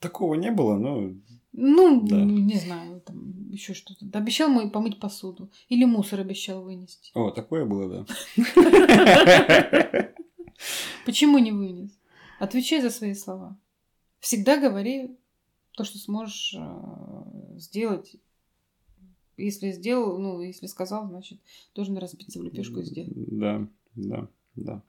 [0.00, 1.12] Такого не было, но...
[1.52, 2.16] Ну, Да.
[2.24, 4.04] не знаю, там еще что-то.
[4.04, 5.50] Да, Обещал мой помыть посуду.
[5.68, 7.10] Или мусор обещал вынести.
[7.14, 8.06] О, такое было, да.
[11.06, 11.90] Почему не вынес?
[12.40, 13.56] Отвечай за свои слова.
[14.18, 15.16] Всегда говори
[15.72, 18.16] то, что сможешь э, сделать.
[19.36, 21.40] Если сделал, ну, если сказал, значит,
[21.74, 23.12] должен разбиться в лепешку и сделать.
[23.14, 24.82] Да, да, да.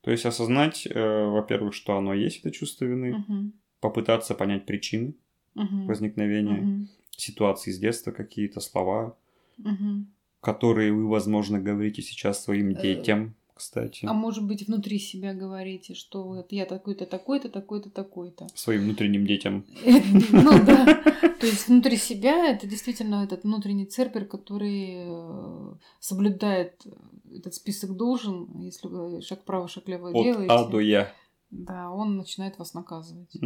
[0.00, 3.52] То есть осознать, э, во-первых, что оно есть, это чувство вины, Мгм.
[3.80, 5.14] попытаться понять причины
[5.54, 5.86] Мгм.
[5.86, 6.88] возникновения, Мгм.
[7.16, 9.16] ситуации с детства, какие-то слова,
[9.58, 10.12] Мгм.
[10.40, 14.04] которые вы, возможно, говорите сейчас своим Э, детям, кстати.
[14.06, 18.46] А может быть, внутри себя говорите, что вот я такой-то, такой-то, такой-то, такой-то.
[18.54, 19.64] Своим внутренним детям.
[19.84, 21.02] Ну да.
[21.40, 26.86] То есть внутри себя это действительно этот внутренний цербер, который э, соблюдает
[27.34, 28.60] этот список должен.
[28.60, 31.12] Если вы шаг вправо, шаг влево От делаете, А до Я.
[31.50, 33.36] да, он начинает вас наказывать.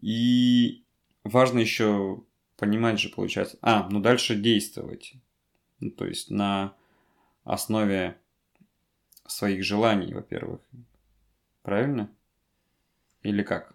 [0.00, 0.84] И
[1.24, 2.22] важно еще
[2.56, 3.58] понимать же, получается.
[3.62, 5.14] А, ну дальше действовать.
[5.80, 6.74] Ну, то есть на
[7.46, 8.18] основе
[9.26, 10.60] своих желаний, во-первых.
[11.62, 12.10] Правильно?
[13.22, 13.74] Или как?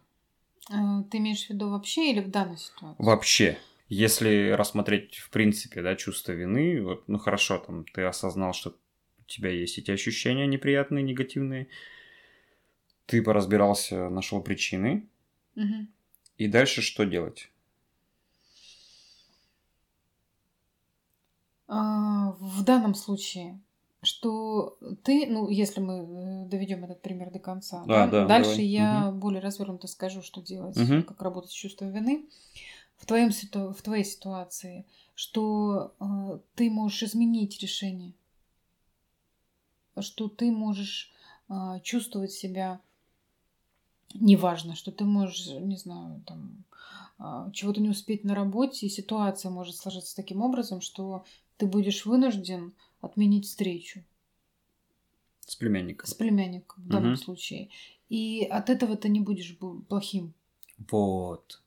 [0.69, 3.03] Э, Ты имеешь в виду вообще или в данной ситуации?
[3.03, 3.57] Вообще.
[3.89, 8.69] Если рассмотреть, в принципе, да, чувство вины, вот, ну хорошо, там, ты осознал, что
[9.19, 11.67] у тебя есть эти ощущения неприятные, негативные,
[13.05, 15.09] ты поразбирался, нашел причины,
[15.55, 15.89] Мгм.
[16.37, 17.50] и дальше что делать?
[21.71, 23.57] В данном случае,
[24.03, 28.65] что ты, ну, если мы доведем этот пример до конца, Да, да, дальше давай.
[28.65, 31.03] я более развернуто скажу, что делать, Мгм.
[31.03, 32.25] как работать с чувством вины.
[32.97, 38.13] В, твоем, ситу- в твоей ситуации, что а, ты можешь изменить решение,
[39.99, 41.11] что ты можешь
[41.47, 42.79] а, чувствовать себя
[44.13, 46.63] неважно, что ты можешь, не знаю, там,
[47.17, 51.23] а, чего-то не успеть на работе, и ситуация может сложиться таким образом, что
[51.61, 54.03] ты будешь вынужден отменить встречу
[55.41, 56.07] С племянником.
[56.07, 57.17] с племянником в данном Мгм.
[57.17, 57.69] случае.
[58.09, 60.33] И от этого ты не будешь бу- плохим.
[60.89, 61.61] Вот.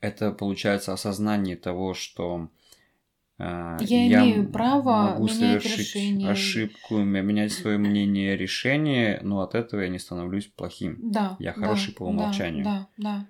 [0.00, 2.48] Это получается осознание того, что
[3.38, 6.30] э, Я имею право могу совершить решение.
[6.30, 11.10] ошибку, менять свое мнение, решение, но от этого я не становлюсь плохим.
[11.10, 11.36] Да.
[11.40, 12.64] Я да, хороший по да, умолчанию.
[12.64, 13.26] Да, да.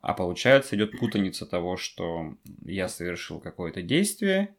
[0.00, 4.54] А получается идет путаница того, что я совершил какое-то действие,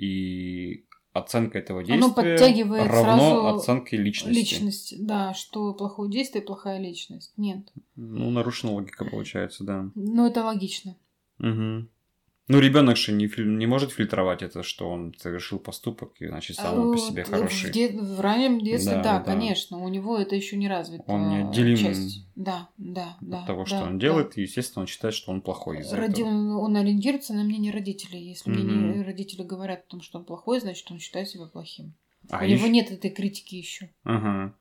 [0.00, 4.38] и оценка этого действия Оно подтягивает равно сразу оценке личности.
[4.38, 7.32] Личность, да, что плохое действие, плохая личность.
[7.36, 7.70] Нет.
[7.96, 9.90] Ну, нарушена логика получается, да.
[9.94, 10.96] Ну, это логично.
[11.38, 11.88] Угу.
[12.48, 16.78] Ну, ребенок же не, не может фильтровать это, что он совершил поступок, и значит сам
[16.80, 17.70] он по себе Вот, хороший.
[17.70, 19.24] В, де- в раннем детстве, Да, да, да.
[19.24, 19.78] конечно.
[19.78, 21.04] У него это еще не развито.
[21.06, 22.26] Он неотделим часть.
[22.34, 23.46] Да, да, От да.
[23.46, 24.06] того, да, что он да.
[24.06, 26.58] делает, и, естественно, он считает, что он плохой из-за Роди- этого.
[26.58, 28.20] Он ориентируется на мнение родителей.
[28.20, 29.02] Если мнение Мгм.
[29.02, 31.94] родители говорят о том, что он плохой, значит, он считает себя плохим.
[32.30, 33.90] А У него ещё- нет этой критики еще.
[34.02, 34.54] Ага.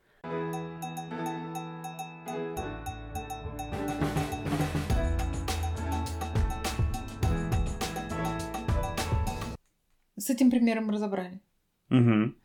[10.30, 11.42] С этим примером разобрали.
[11.90, 12.36] Угу.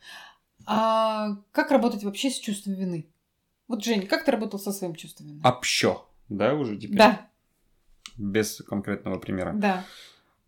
[0.64, 3.06] А как работать вообще с чувством вины?
[3.68, 5.40] Вот, Жень, как ты работал со своим чувством вины?
[5.44, 6.96] Общо, да, уже теперь?
[6.96, 7.28] Да,
[8.16, 9.52] Без конкретного примера.
[9.52, 9.84] да.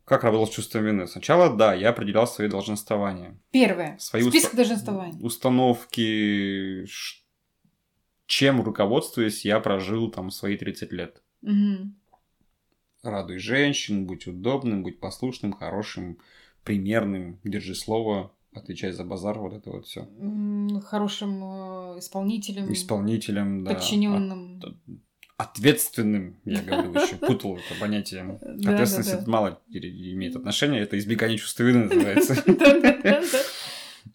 [0.07, 1.07] Как работал с чувством вины?
[1.07, 3.37] Сначала, да, я определял свои долженствования.
[3.51, 3.99] Первое.
[3.99, 5.19] Свои Список уста- долженствований.
[5.23, 6.87] Установки,
[8.27, 11.21] чем руководствуясь, я прожил там свои 30 лет.
[11.43, 11.97] Мгм.
[13.03, 16.19] Радуй женщин, будь удобным, будь послушным, хорошим,
[16.67, 20.07] примерным, держи слово, отвечай за базар, вот это вот все.
[20.85, 23.75] Хорошим э, исполнителем, Исполнителем, да.
[23.75, 24.61] подчиненным.
[24.63, 24.77] От-
[25.39, 28.39] ответственным, я говорил еще, путал это понятие.
[28.67, 32.35] Ответственность это мало имеет отношение, это избегание чувства вины называется.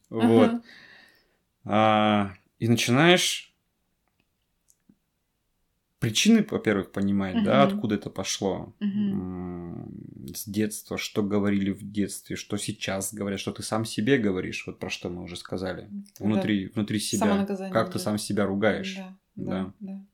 [0.10, 0.52] Вот.
[1.64, 3.51] А, И начинаешь
[6.02, 7.74] причины, во-первых, понимать, да, Мгм.
[7.76, 8.74] откуда это пошло.
[8.82, 9.88] М,
[10.36, 14.80] С детства, что говорили в детстве, что сейчас говорят, что ты сам себе говоришь, вот
[14.80, 15.90] про что мы уже сказали.
[16.20, 17.46] Внутри, внутри себя.
[17.72, 18.00] Как ты да.
[18.00, 18.96] сам себя ругаешь.
[18.96, 19.52] Да, Да.
[19.52, 20.06] да, да.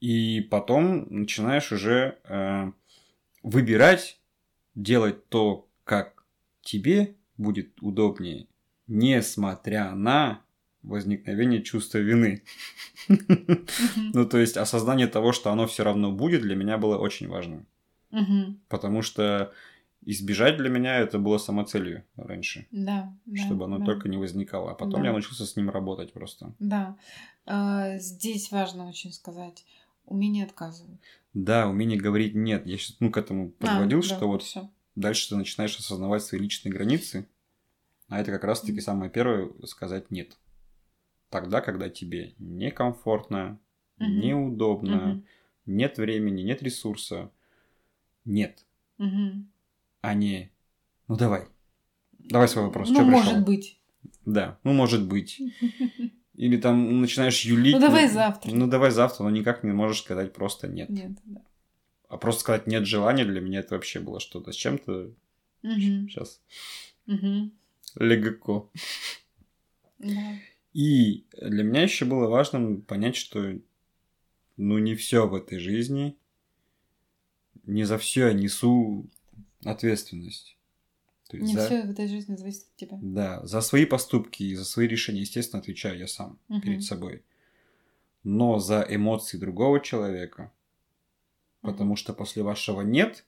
[0.00, 2.72] И потом начинаешь уже э,
[3.42, 4.18] выбирать,
[4.74, 6.24] делать то, как
[6.62, 8.46] тебе будет удобнее,
[8.86, 10.42] несмотря на
[10.82, 12.42] возникновение чувства вины.
[14.12, 17.64] Ну, то есть осознание того, что оно все равно будет, для меня было очень важно.
[18.68, 19.52] Потому что
[20.04, 22.66] избежать для меня это было самоцелью раньше.
[22.70, 23.14] Да,
[23.44, 24.72] чтобы оно только не возникало.
[24.72, 26.54] А потом я научился с ним работать просто.
[26.58, 26.96] Да.
[27.46, 29.64] А, здесь важно очень сказать,
[30.06, 31.00] умение отказывать.
[31.34, 32.66] Да, умение говорить нет.
[32.66, 34.44] Я сейчас ну, к этому подводил, а, что да, вот
[34.94, 37.26] дальше ты начинаешь осознавать свои личные границы,
[38.08, 40.36] а это как раз-таки самое первое сказать нет.
[41.30, 43.58] Тогда, когда тебе некомфортно,
[43.98, 44.06] mm-hmm.
[44.06, 45.22] неудобно, mm-hmm.
[45.66, 47.30] нет времени, нет ресурса,
[48.24, 48.66] нет.
[48.98, 49.44] Mm-hmm.
[50.02, 50.50] А не,
[51.08, 51.46] ну давай,
[52.18, 52.90] давай свой вопрос.
[52.90, 53.44] Ну, может пришел?
[53.44, 53.80] быть.
[54.24, 55.40] Да, ну может быть.
[56.34, 57.74] Или там начинаешь юлить.
[57.74, 58.50] Ну давай завтра.
[58.52, 60.88] Ну давай завтра, но никак не можешь сказать просто нет.
[60.88, 61.42] Нет, да.
[62.08, 65.12] А просто сказать нет желания для меня это вообще было что-то с чем-то.
[65.62, 66.08] Угу.
[66.08, 66.40] Сейчас.
[67.06, 67.50] Угу.
[67.96, 68.70] Легко.
[69.98, 70.34] Да.
[70.72, 73.58] И для меня еще было важным понять, что
[74.56, 76.16] ну не все в этой жизни,
[77.64, 79.06] не за все я несу
[79.64, 80.56] ответственность.
[81.28, 81.66] То есть не за...
[81.66, 82.98] все в этой жизни зависит от тебя.
[83.00, 86.60] Да, за свои поступки и за свои решения, естественно, отвечаю я сам угу.
[86.60, 87.24] перед собой.
[88.22, 90.52] Но за эмоции другого человека,
[91.62, 91.72] угу.
[91.72, 93.24] потому что после вашего нет,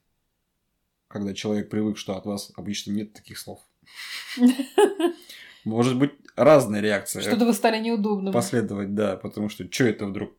[1.08, 3.60] когда человек привык, что от вас обычно нет таких слов,
[5.64, 7.22] может быть разная реакция.
[7.22, 8.32] Что-то вы стали неудобным.
[8.32, 10.32] Последовать, да, потому что что это вдруг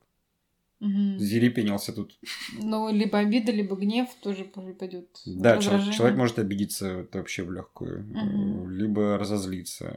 [0.83, 1.17] Угу.
[1.17, 2.19] Зерепенился тут.
[2.61, 5.07] Ну, либо обида, либо гнев тоже пойдет.
[5.25, 8.67] Да, человек, человек может обидеться это вообще в легкую, угу.
[8.67, 9.95] либо разозлиться,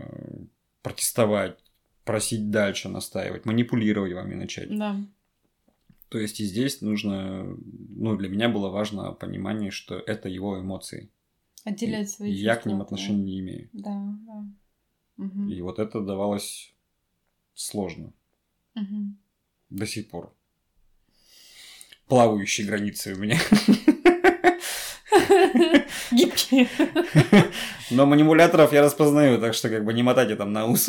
[0.83, 1.59] протестовать,
[2.05, 4.79] просить дальше, настаивать, манипулировать вами начать.
[4.79, 4.97] Да.
[6.09, 7.45] То есть и здесь нужно,
[7.97, 11.11] ну, для меня было важно понимание, что это его эмоции.
[11.65, 12.47] Отделять свои и чувства.
[12.47, 13.25] Я к ним отношения да.
[13.25, 13.69] не имею.
[13.73, 14.45] Да, да.
[15.19, 15.49] Угу.
[15.49, 16.75] И вот это давалось
[17.55, 18.13] сложно.
[18.75, 19.15] Угу.
[19.71, 20.37] До сих пор
[22.09, 23.39] плавающие границы у меня.
[26.11, 26.69] Гибкие.
[27.91, 30.89] Но манипуляторов я распознаю, так что как бы не мотайте там на ус.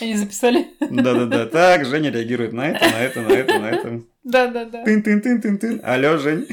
[0.00, 0.68] Они записали?
[0.80, 1.46] Да-да-да.
[1.46, 4.02] Так, Женя реагирует на это, на это, на это, на это.
[4.24, 4.84] Да-да-да.
[4.84, 5.80] Тын-тын-тын-тын-тын.
[5.82, 6.46] Алло, Жень.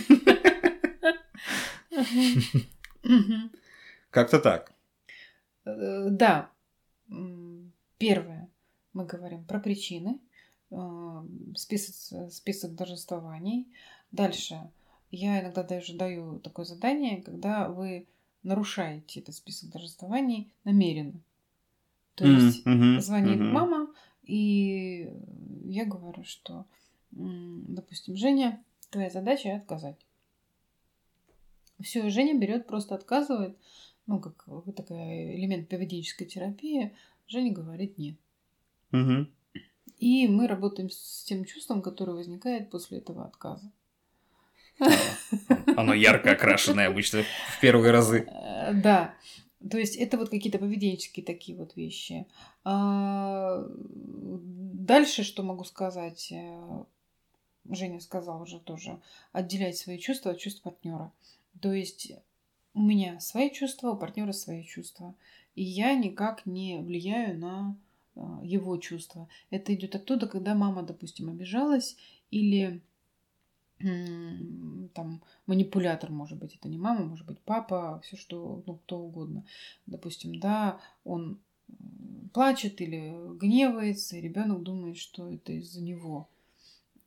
[4.10, 4.71] Как-то так.
[5.66, 6.50] Э, да.
[7.98, 8.50] Первое.
[8.94, 10.20] Мы говорим про причины
[11.56, 13.68] список, список должествований.
[14.12, 14.70] Дальше
[15.12, 18.08] я иногда даже даю такое задание, когда вы
[18.44, 21.20] нарушаете этот список должествований намеренно.
[22.16, 23.00] То есть mm-hmm.
[23.00, 23.52] звонит mm-hmm.
[23.52, 23.94] мама,
[24.24, 25.14] и
[25.66, 26.66] я говорю, что,
[27.12, 29.98] допустим, Женя, твоя задача отказать.
[31.82, 33.58] Все, Женя берет, просто отказывает,
[34.12, 34.46] ну, как
[34.76, 36.94] такой элемент поведенческой терапии.
[37.28, 38.18] Женя говорит нет.
[38.92, 39.28] Угу.
[40.00, 43.72] И мы работаем с тем чувством, которое возникает после этого отказа.
[45.78, 48.28] Оно ярко окрашенное обычно в первые разы.
[48.28, 49.14] Э, да.
[49.70, 52.26] То есть это вот какие-то поведенческие такие вот вещи.
[52.66, 56.34] А, дальше что могу сказать?
[56.34, 56.84] Э,
[57.70, 59.00] Женя сказал уже тоже.
[59.32, 61.14] Отделять свои чувства от чувств партнера.
[61.62, 62.12] То есть
[62.74, 65.16] у меня свои чувства, у партнера свои чувства.
[65.56, 67.78] И я никак не влияю на
[68.16, 69.28] а, его чувства.
[69.50, 71.98] Это идет оттуда, когда мама, допустим, обижалась
[72.30, 72.82] или
[74.94, 79.44] там манипулятор может быть, это не мама, может быть папа, все что, ну кто угодно.
[79.88, 81.40] Допустим, да, он
[82.34, 86.28] плачет или гневается, и ребенок думает, что это из-за него.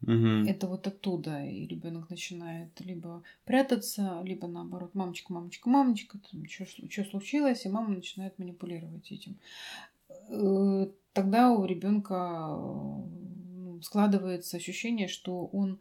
[0.06, 0.48] Угу.
[0.48, 7.04] Это вот оттуда, и ребенок начинает либо прятаться, либо наоборот, мамочка, мамочка, мамочка, там что
[7.04, 9.36] случилось, и мама начинает манипулировать этим.
[10.28, 15.78] Э, тогда у ребенка ну, складывается ощущение, что он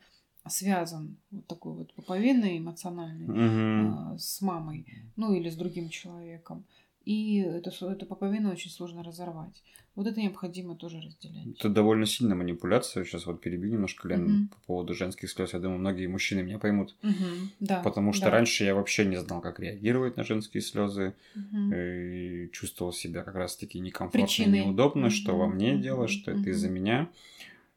[0.47, 4.17] связан вот такой вот поповиной эмоциональной угу.
[4.17, 6.65] с мамой, ну или с другим человеком.
[7.04, 9.62] И эту, эту поповину очень сложно разорвать.
[9.95, 11.60] Вот это необходимо тоже разделять.
[11.60, 13.04] Это довольно сильная манипуляция.
[13.04, 14.47] Сейчас вот перебью немножко, Лен, угу.
[14.49, 15.54] по поводу женских слез.
[15.54, 16.95] Я думаю, многие мужчины меня поймут.
[17.04, 17.49] Угу.
[17.60, 18.32] Да, Потому что да.
[18.32, 21.14] раньше я вообще не знал, как реагировать на женские слезы.
[21.36, 21.76] Угу.
[21.76, 24.56] И чувствовал себя как раз-таки некомфортно Причины.
[24.56, 25.14] неудобно, угу.
[25.14, 26.39] что во мне дело, что угу.
[26.39, 27.10] это из-за меня.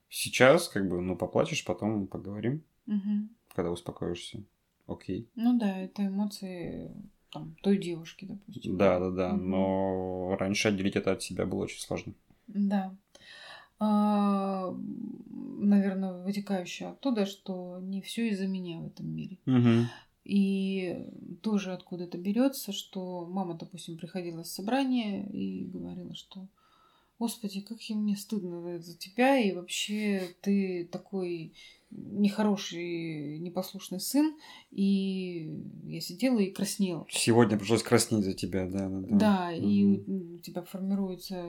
[0.08, 3.28] Сейчас, как бы, ну, поплачешь, потом поговорим, угу.
[3.54, 4.42] когда успокоишься.
[4.86, 5.28] Окей.
[5.34, 6.92] Ну да, это эмоции
[7.38, 8.76] там, той девушки, допустим.
[8.76, 9.34] Да, да, да.
[9.34, 9.42] Угу.
[9.42, 12.14] Но раньше отделить это от себя было очень сложно.
[12.46, 12.94] Да.
[13.78, 14.74] А,
[15.58, 19.38] наверное, вытекающее оттуда, что не все из-за меня в этом мире.
[19.46, 19.86] Угу.
[20.24, 21.06] И
[21.42, 26.48] тоже откуда это берется, что мама, допустим, приходила с собрания и говорила, что
[27.18, 31.54] Господи, как мне стыдно за тебя, и вообще ты такой
[31.90, 34.36] нехороший, непослушный сын,
[34.70, 37.06] и я сидела и краснела.
[37.10, 39.16] Сегодня пришлось краснеть за тебя, да, да, да.
[39.16, 39.68] Да, угу.
[39.68, 39.84] и
[40.34, 41.44] у тебя формируется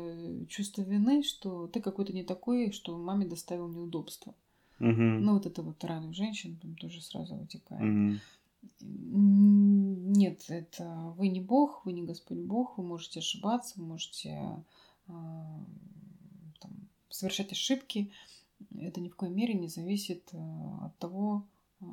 [0.48, 4.34] чувство вины, что ты какой-то не такой, что маме доставил неудобства.
[4.80, 4.92] Угу.
[4.92, 7.82] Ну, вот это вот раны женщин там тоже сразу вытекает.
[7.82, 8.20] Угу.
[8.82, 14.30] Нет, это вы не Бог, вы не Господь Бог, вы можете ошибаться, вы можете
[15.08, 15.12] э,
[16.60, 16.72] там,
[17.10, 18.12] совершать ошибки.
[18.80, 20.38] Это ни в коей мере не зависит э,
[20.82, 21.48] от того,
[21.80, 21.86] э,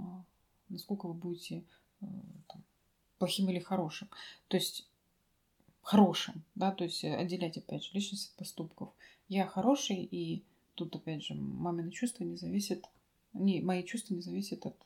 [0.68, 1.64] насколько вы будете
[2.00, 2.06] э,
[2.48, 2.64] там,
[3.18, 4.08] плохим или хорошим.
[4.48, 4.88] То есть
[5.82, 8.92] хорошим, да, то есть отделять опять же личность от поступков.
[9.28, 10.44] Я хороший, и
[10.74, 12.84] тут опять же мамины чувства не зависят,
[13.32, 14.76] не, мои чувства не зависят от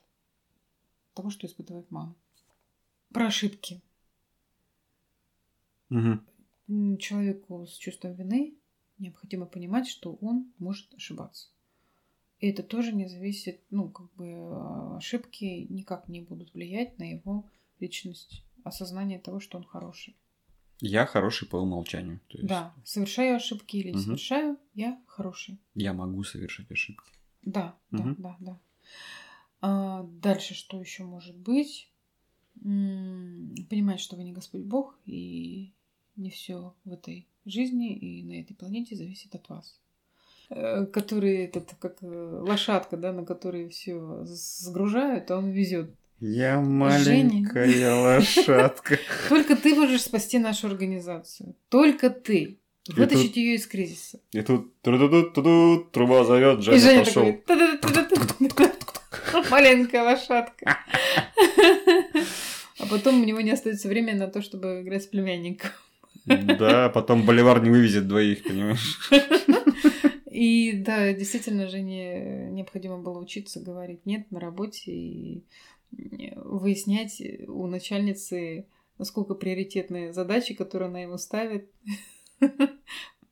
[1.13, 2.15] того, что испытывает мама.
[3.13, 3.81] Про ошибки.
[5.89, 6.97] Угу.
[6.97, 8.53] Человеку с чувством вины
[8.99, 11.49] необходимо понимать, что он может ошибаться.
[12.39, 17.49] И это тоже не зависит, ну, как бы ошибки никак не будут влиять на его
[17.79, 20.15] личность, осознание того, что он хороший.
[20.81, 22.21] Я хороший по умолчанию.
[22.29, 22.47] То есть...
[22.47, 23.99] Да, совершаю ошибки или угу.
[23.99, 25.59] совершаю, я хороший.
[25.75, 27.11] Я могу совершать ошибки.
[27.41, 28.03] Да, угу.
[28.03, 28.59] да, да, да.
[29.61, 31.91] А дальше что еще может быть?
[32.61, 35.73] Понимать, что вы не Господь Бог, и
[36.15, 39.79] не все в этой жизни и на этой планете зависит от вас.
[40.51, 45.91] Э, который этот, как э, лошадка, да, на которой все сгружают, а он везет.
[46.19, 47.95] Я маленькая Женя.
[47.95, 48.97] лошадка.
[49.29, 51.55] Только ты можешь спасти нашу организацию.
[51.69, 52.57] Только ты.
[52.87, 54.19] Вытащить ее из кризиса.
[54.31, 57.23] И тут труба зовет, Женя пошел.
[59.51, 60.77] Маленькая лошадка.
[62.81, 65.71] А потом у него не остается времени на то, чтобы играть с племянником.
[66.25, 68.97] Да, потом Боливар не вывезет двоих, понимаешь?
[70.39, 75.43] И да, действительно, Жене необходимо было учиться говорить нет на работе и
[75.91, 78.65] выяснять у начальницы,
[78.97, 81.69] насколько приоритетные задачи, которые она ему ставит.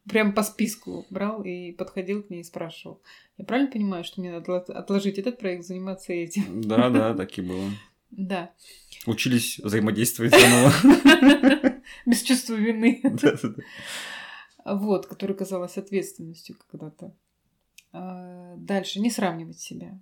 [0.09, 3.01] Прям по списку брал и подходил к ней и спрашивал.
[3.37, 6.59] Я правильно понимаю, что мне надо отложить этот проект, заниматься этим?
[6.59, 7.69] Да, да, так и было.
[8.09, 8.51] Да.
[9.05, 10.73] Учились взаимодействовать заново.
[12.05, 13.01] Без чувства вины.
[14.67, 17.15] Вот, который казалось ответственностью когда-то.
[17.93, 19.99] А, дальше, не сравнивать себя.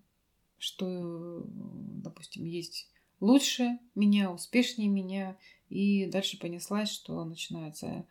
[0.57, 2.89] Что, допустим, есть
[3.19, 5.37] лучше меня, успешнее меня.
[5.69, 8.05] И дальше понеслась, что начинается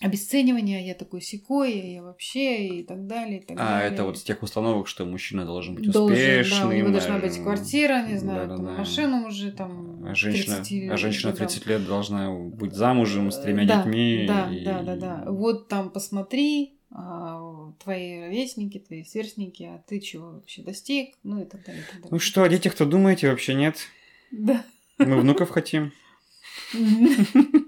[0.00, 3.38] обесценивание, я такой секой, я вообще и так далее.
[3.38, 3.92] И так а далее.
[3.92, 6.60] это вот с тех установок, что мужчина должен быть должен, успешным.
[6.60, 8.72] Да, у него должна быть квартира, не знаю, да, там, да.
[8.72, 10.04] машина уже там.
[10.04, 14.24] А женщина, 30, а женщина 30 лет должна быть замужем с тремя да, детьми.
[14.28, 14.64] Да, и...
[14.64, 15.24] да, да, да.
[15.26, 21.44] Вот там посмотри, а, твои ровесники, твои сверстники, а ты чего вообще достиг, ну и
[21.44, 21.82] так далее.
[21.82, 22.08] И так далее.
[22.10, 23.78] Ну что, о детях-то думаете вообще нет?
[24.32, 24.64] Да.
[24.98, 25.92] Мы внуков хотим.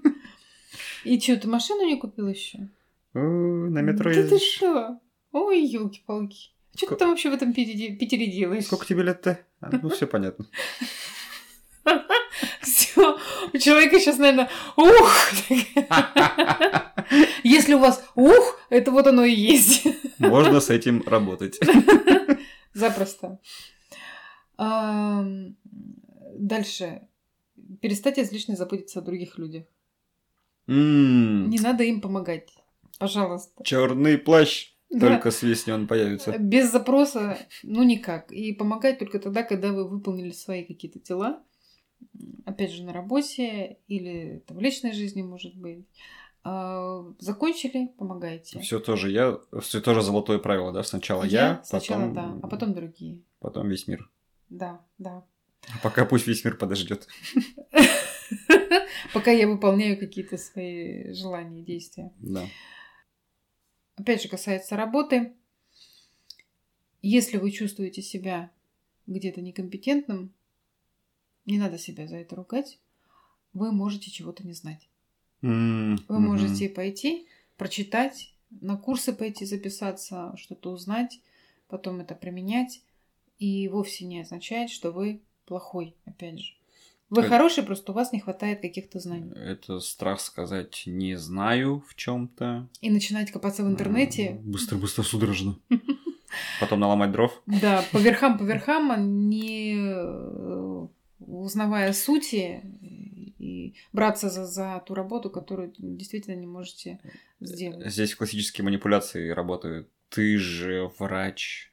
[1.07, 2.69] И что, ты машину не купил еще?
[3.13, 4.99] На метро Да ты что?
[5.31, 6.51] Ой, елки-палки.
[6.75, 8.65] Что ты там вообще в этом Питере делаешь?
[8.65, 9.39] Сколько тебе лет-то?
[9.61, 10.45] А, ну, все понятно.
[12.61, 13.17] Все,
[13.53, 15.31] у человека сейчас, наверное, ух!
[17.43, 19.87] Если у вас ух, это вот оно и есть.
[20.19, 21.59] Можно с этим работать.
[22.73, 23.39] Запросто.
[26.35, 27.01] Дальше.
[27.81, 29.63] Перестать излишне заботиться о других людях.
[30.67, 32.49] Не надо им помогать.
[32.99, 33.63] Пожалуйста.
[33.63, 34.73] Черный плащ.
[34.89, 35.07] Да.
[35.07, 36.37] Только с весни он появится.
[36.37, 38.31] Без запроса, ну никак.
[38.31, 41.43] И помогать только тогда, когда вы выполнили свои какие-то дела.
[42.45, 45.85] Опять же, на работе или в личной жизни, может быть.
[46.43, 48.59] А, закончили, помогайте.
[48.59, 50.83] Все тоже я, все тоже золотое правило, да?
[50.83, 52.13] Сначала я, я сначала потом...
[52.13, 53.21] да, а потом другие.
[53.39, 54.09] Потом весь мир.
[54.49, 55.25] Да, да.
[55.67, 57.07] А пока пусть весь мир подождет.
[59.13, 62.11] Пока я выполняю какие-то свои желания и действия.
[62.19, 62.45] Да.
[63.95, 65.33] Опять же, касается работы.
[67.01, 68.51] Если вы чувствуете себя
[69.07, 70.33] где-то некомпетентным,
[71.45, 72.79] не надо себя за это ругать.
[73.53, 74.87] Вы можете чего-то не знать.
[75.41, 76.05] Mm-hmm.
[76.07, 81.19] Вы можете пойти, прочитать, на курсы пойти записаться, что-то узнать,
[81.67, 82.81] потом это применять.
[83.39, 86.53] И вовсе не означает, что вы плохой, опять же.
[87.09, 89.31] Вы это, хороший, просто у вас не хватает каких-то знаний.
[89.33, 92.67] Это страх сказать не знаю в чем-то.
[92.81, 94.39] И начинать копаться в интернете.
[94.43, 95.57] Быстро-быстро судорожно.
[96.59, 97.41] Потом наломать дров.
[97.45, 100.87] Да, по верхам, по верхам, не э,
[101.19, 102.61] узнавая сути
[103.39, 106.99] и браться за, за ту работу, которую действительно не можете
[107.39, 107.89] сделать.
[107.89, 109.89] Здесь классические манипуляции работают.
[110.09, 111.71] Ты же врач,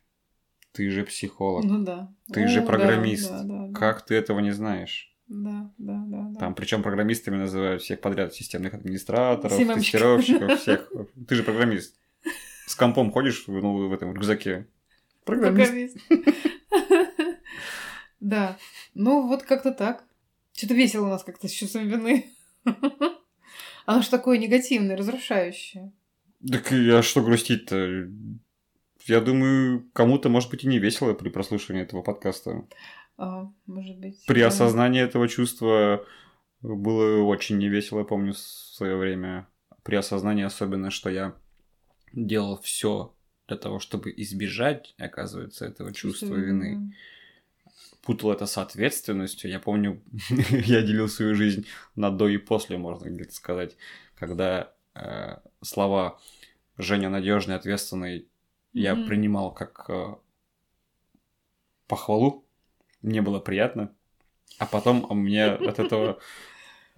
[0.72, 1.64] Ты же психолог.
[1.64, 2.12] Ну да.
[2.32, 3.30] Ты О, же программист.
[3.30, 3.78] да, да, да.
[3.78, 5.13] Как ты этого не знаешь?
[5.36, 6.38] Да, да, да, да.
[6.38, 9.74] Там, причем программистами называют всех подряд системных администраторов, СММщиков.
[9.80, 10.92] тестировщиков, всех.
[11.26, 11.96] Ты же программист.
[12.66, 14.68] С компом ходишь ну, в этом рюкзаке.
[15.24, 15.96] Программист.
[16.08, 16.34] Программист.
[18.20, 18.56] Да.
[18.94, 20.04] Ну, вот как-то так.
[20.56, 22.32] Что-то весело у нас как-то с чувством вины.
[23.84, 25.92] Оно ж такое негативное, разрушающее.
[26.50, 28.08] Так я что грустить-то?
[29.04, 32.66] Я думаю, кому-то, может быть, и не весело при прослушивании этого подкаста.
[33.16, 34.24] А, может быть.
[34.26, 36.04] При осознании этого чувства
[36.62, 39.48] было очень невесело, я помню, в свое время.
[39.82, 41.34] При осознании особенно, что я
[42.12, 43.14] делал все
[43.48, 46.94] для того, чтобы избежать, оказывается, этого чувства вины.
[48.02, 49.50] Путал это с ответственностью.
[49.50, 50.02] Я помню,
[50.50, 53.76] я делил свою жизнь на до и после, можно где-то сказать,
[54.14, 56.20] когда э, слова
[56.76, 58.28] Женя надежный, ответственный
[58.72, 59.04] я Мгм.
[59.06, 60.16] принимал как э,
[61.86, 62.43] похвалу.
[63.04, 63.94] Мне было приятно.
[64.58, 66.18] А потом мне от этого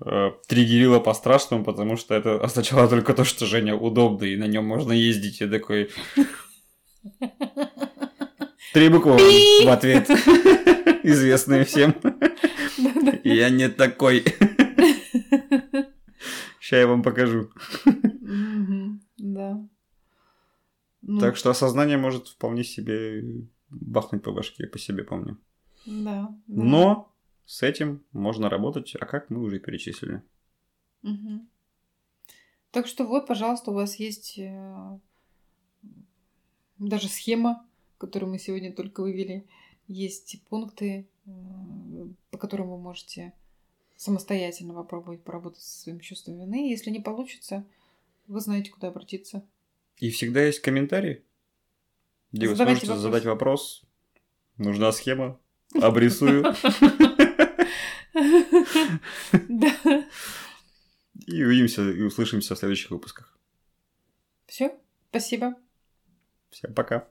[0.04, 4.64] э, триггерило по-страшному, потому что это означало только то, что Женя удобный, и на нем
[4.64, 5.40] можно ездить.
[5.40, 5.90] Я такой...
[8.72, 9.16] Три буквы
[9.64, 10.08] в ответ.
[11.02, 11.94] Известные всем.
[13.24, 14.24] Я не такой.
[16.60, 17.50] Сейчас я вам покажу.
[19.16, 19.66] Да.
[21.02, 23.24] Ну, Так что осознание может вполне себе
[23.70, 25.38] бахнуть по башке, по себе помню.
[25.86, 26.34] Да.
[26.46, 26.64] да.
[26.64, 27.12] Но
[27.46, 30.22] с этим можно работать, а как мы уже перечислили.
[31.02, 31.48] Мгм.
[32.72, 34.98] Так что вот, пожалуйста, у вас есть э,
[36.78, 37.64] даже схема,
[37.98, 39.46] которую мы сегодня только вывели.
[39.86, 41.30] Есть пункты, э,
[42.30, 43.32] по которым вы можете
[43.96, 46.68] самостоятельно попробовать поработать со своим чувством вины.
[46.68, 47.64] Если не получится,
[48.26, 49.46] вы знаете, куда обратиться.
[49.98, 51.22] И всегда есть комментарий,
[52.32, 53.02] где вы Задавайте сможете вопрос.
[53.02, 53.82] задать вопрос.
[54.58, 55.40] Нужна схема.
[55.82, 56.42] Обрисую.
[59.48, 60.04] Да.
[61.26, 63.38] И увидимся и услышимся в следующих выпусках.
[64.46, 64.74] Все.
[65.10, 65.54] Спасибо.
[66.50, 67.08] Всем пока.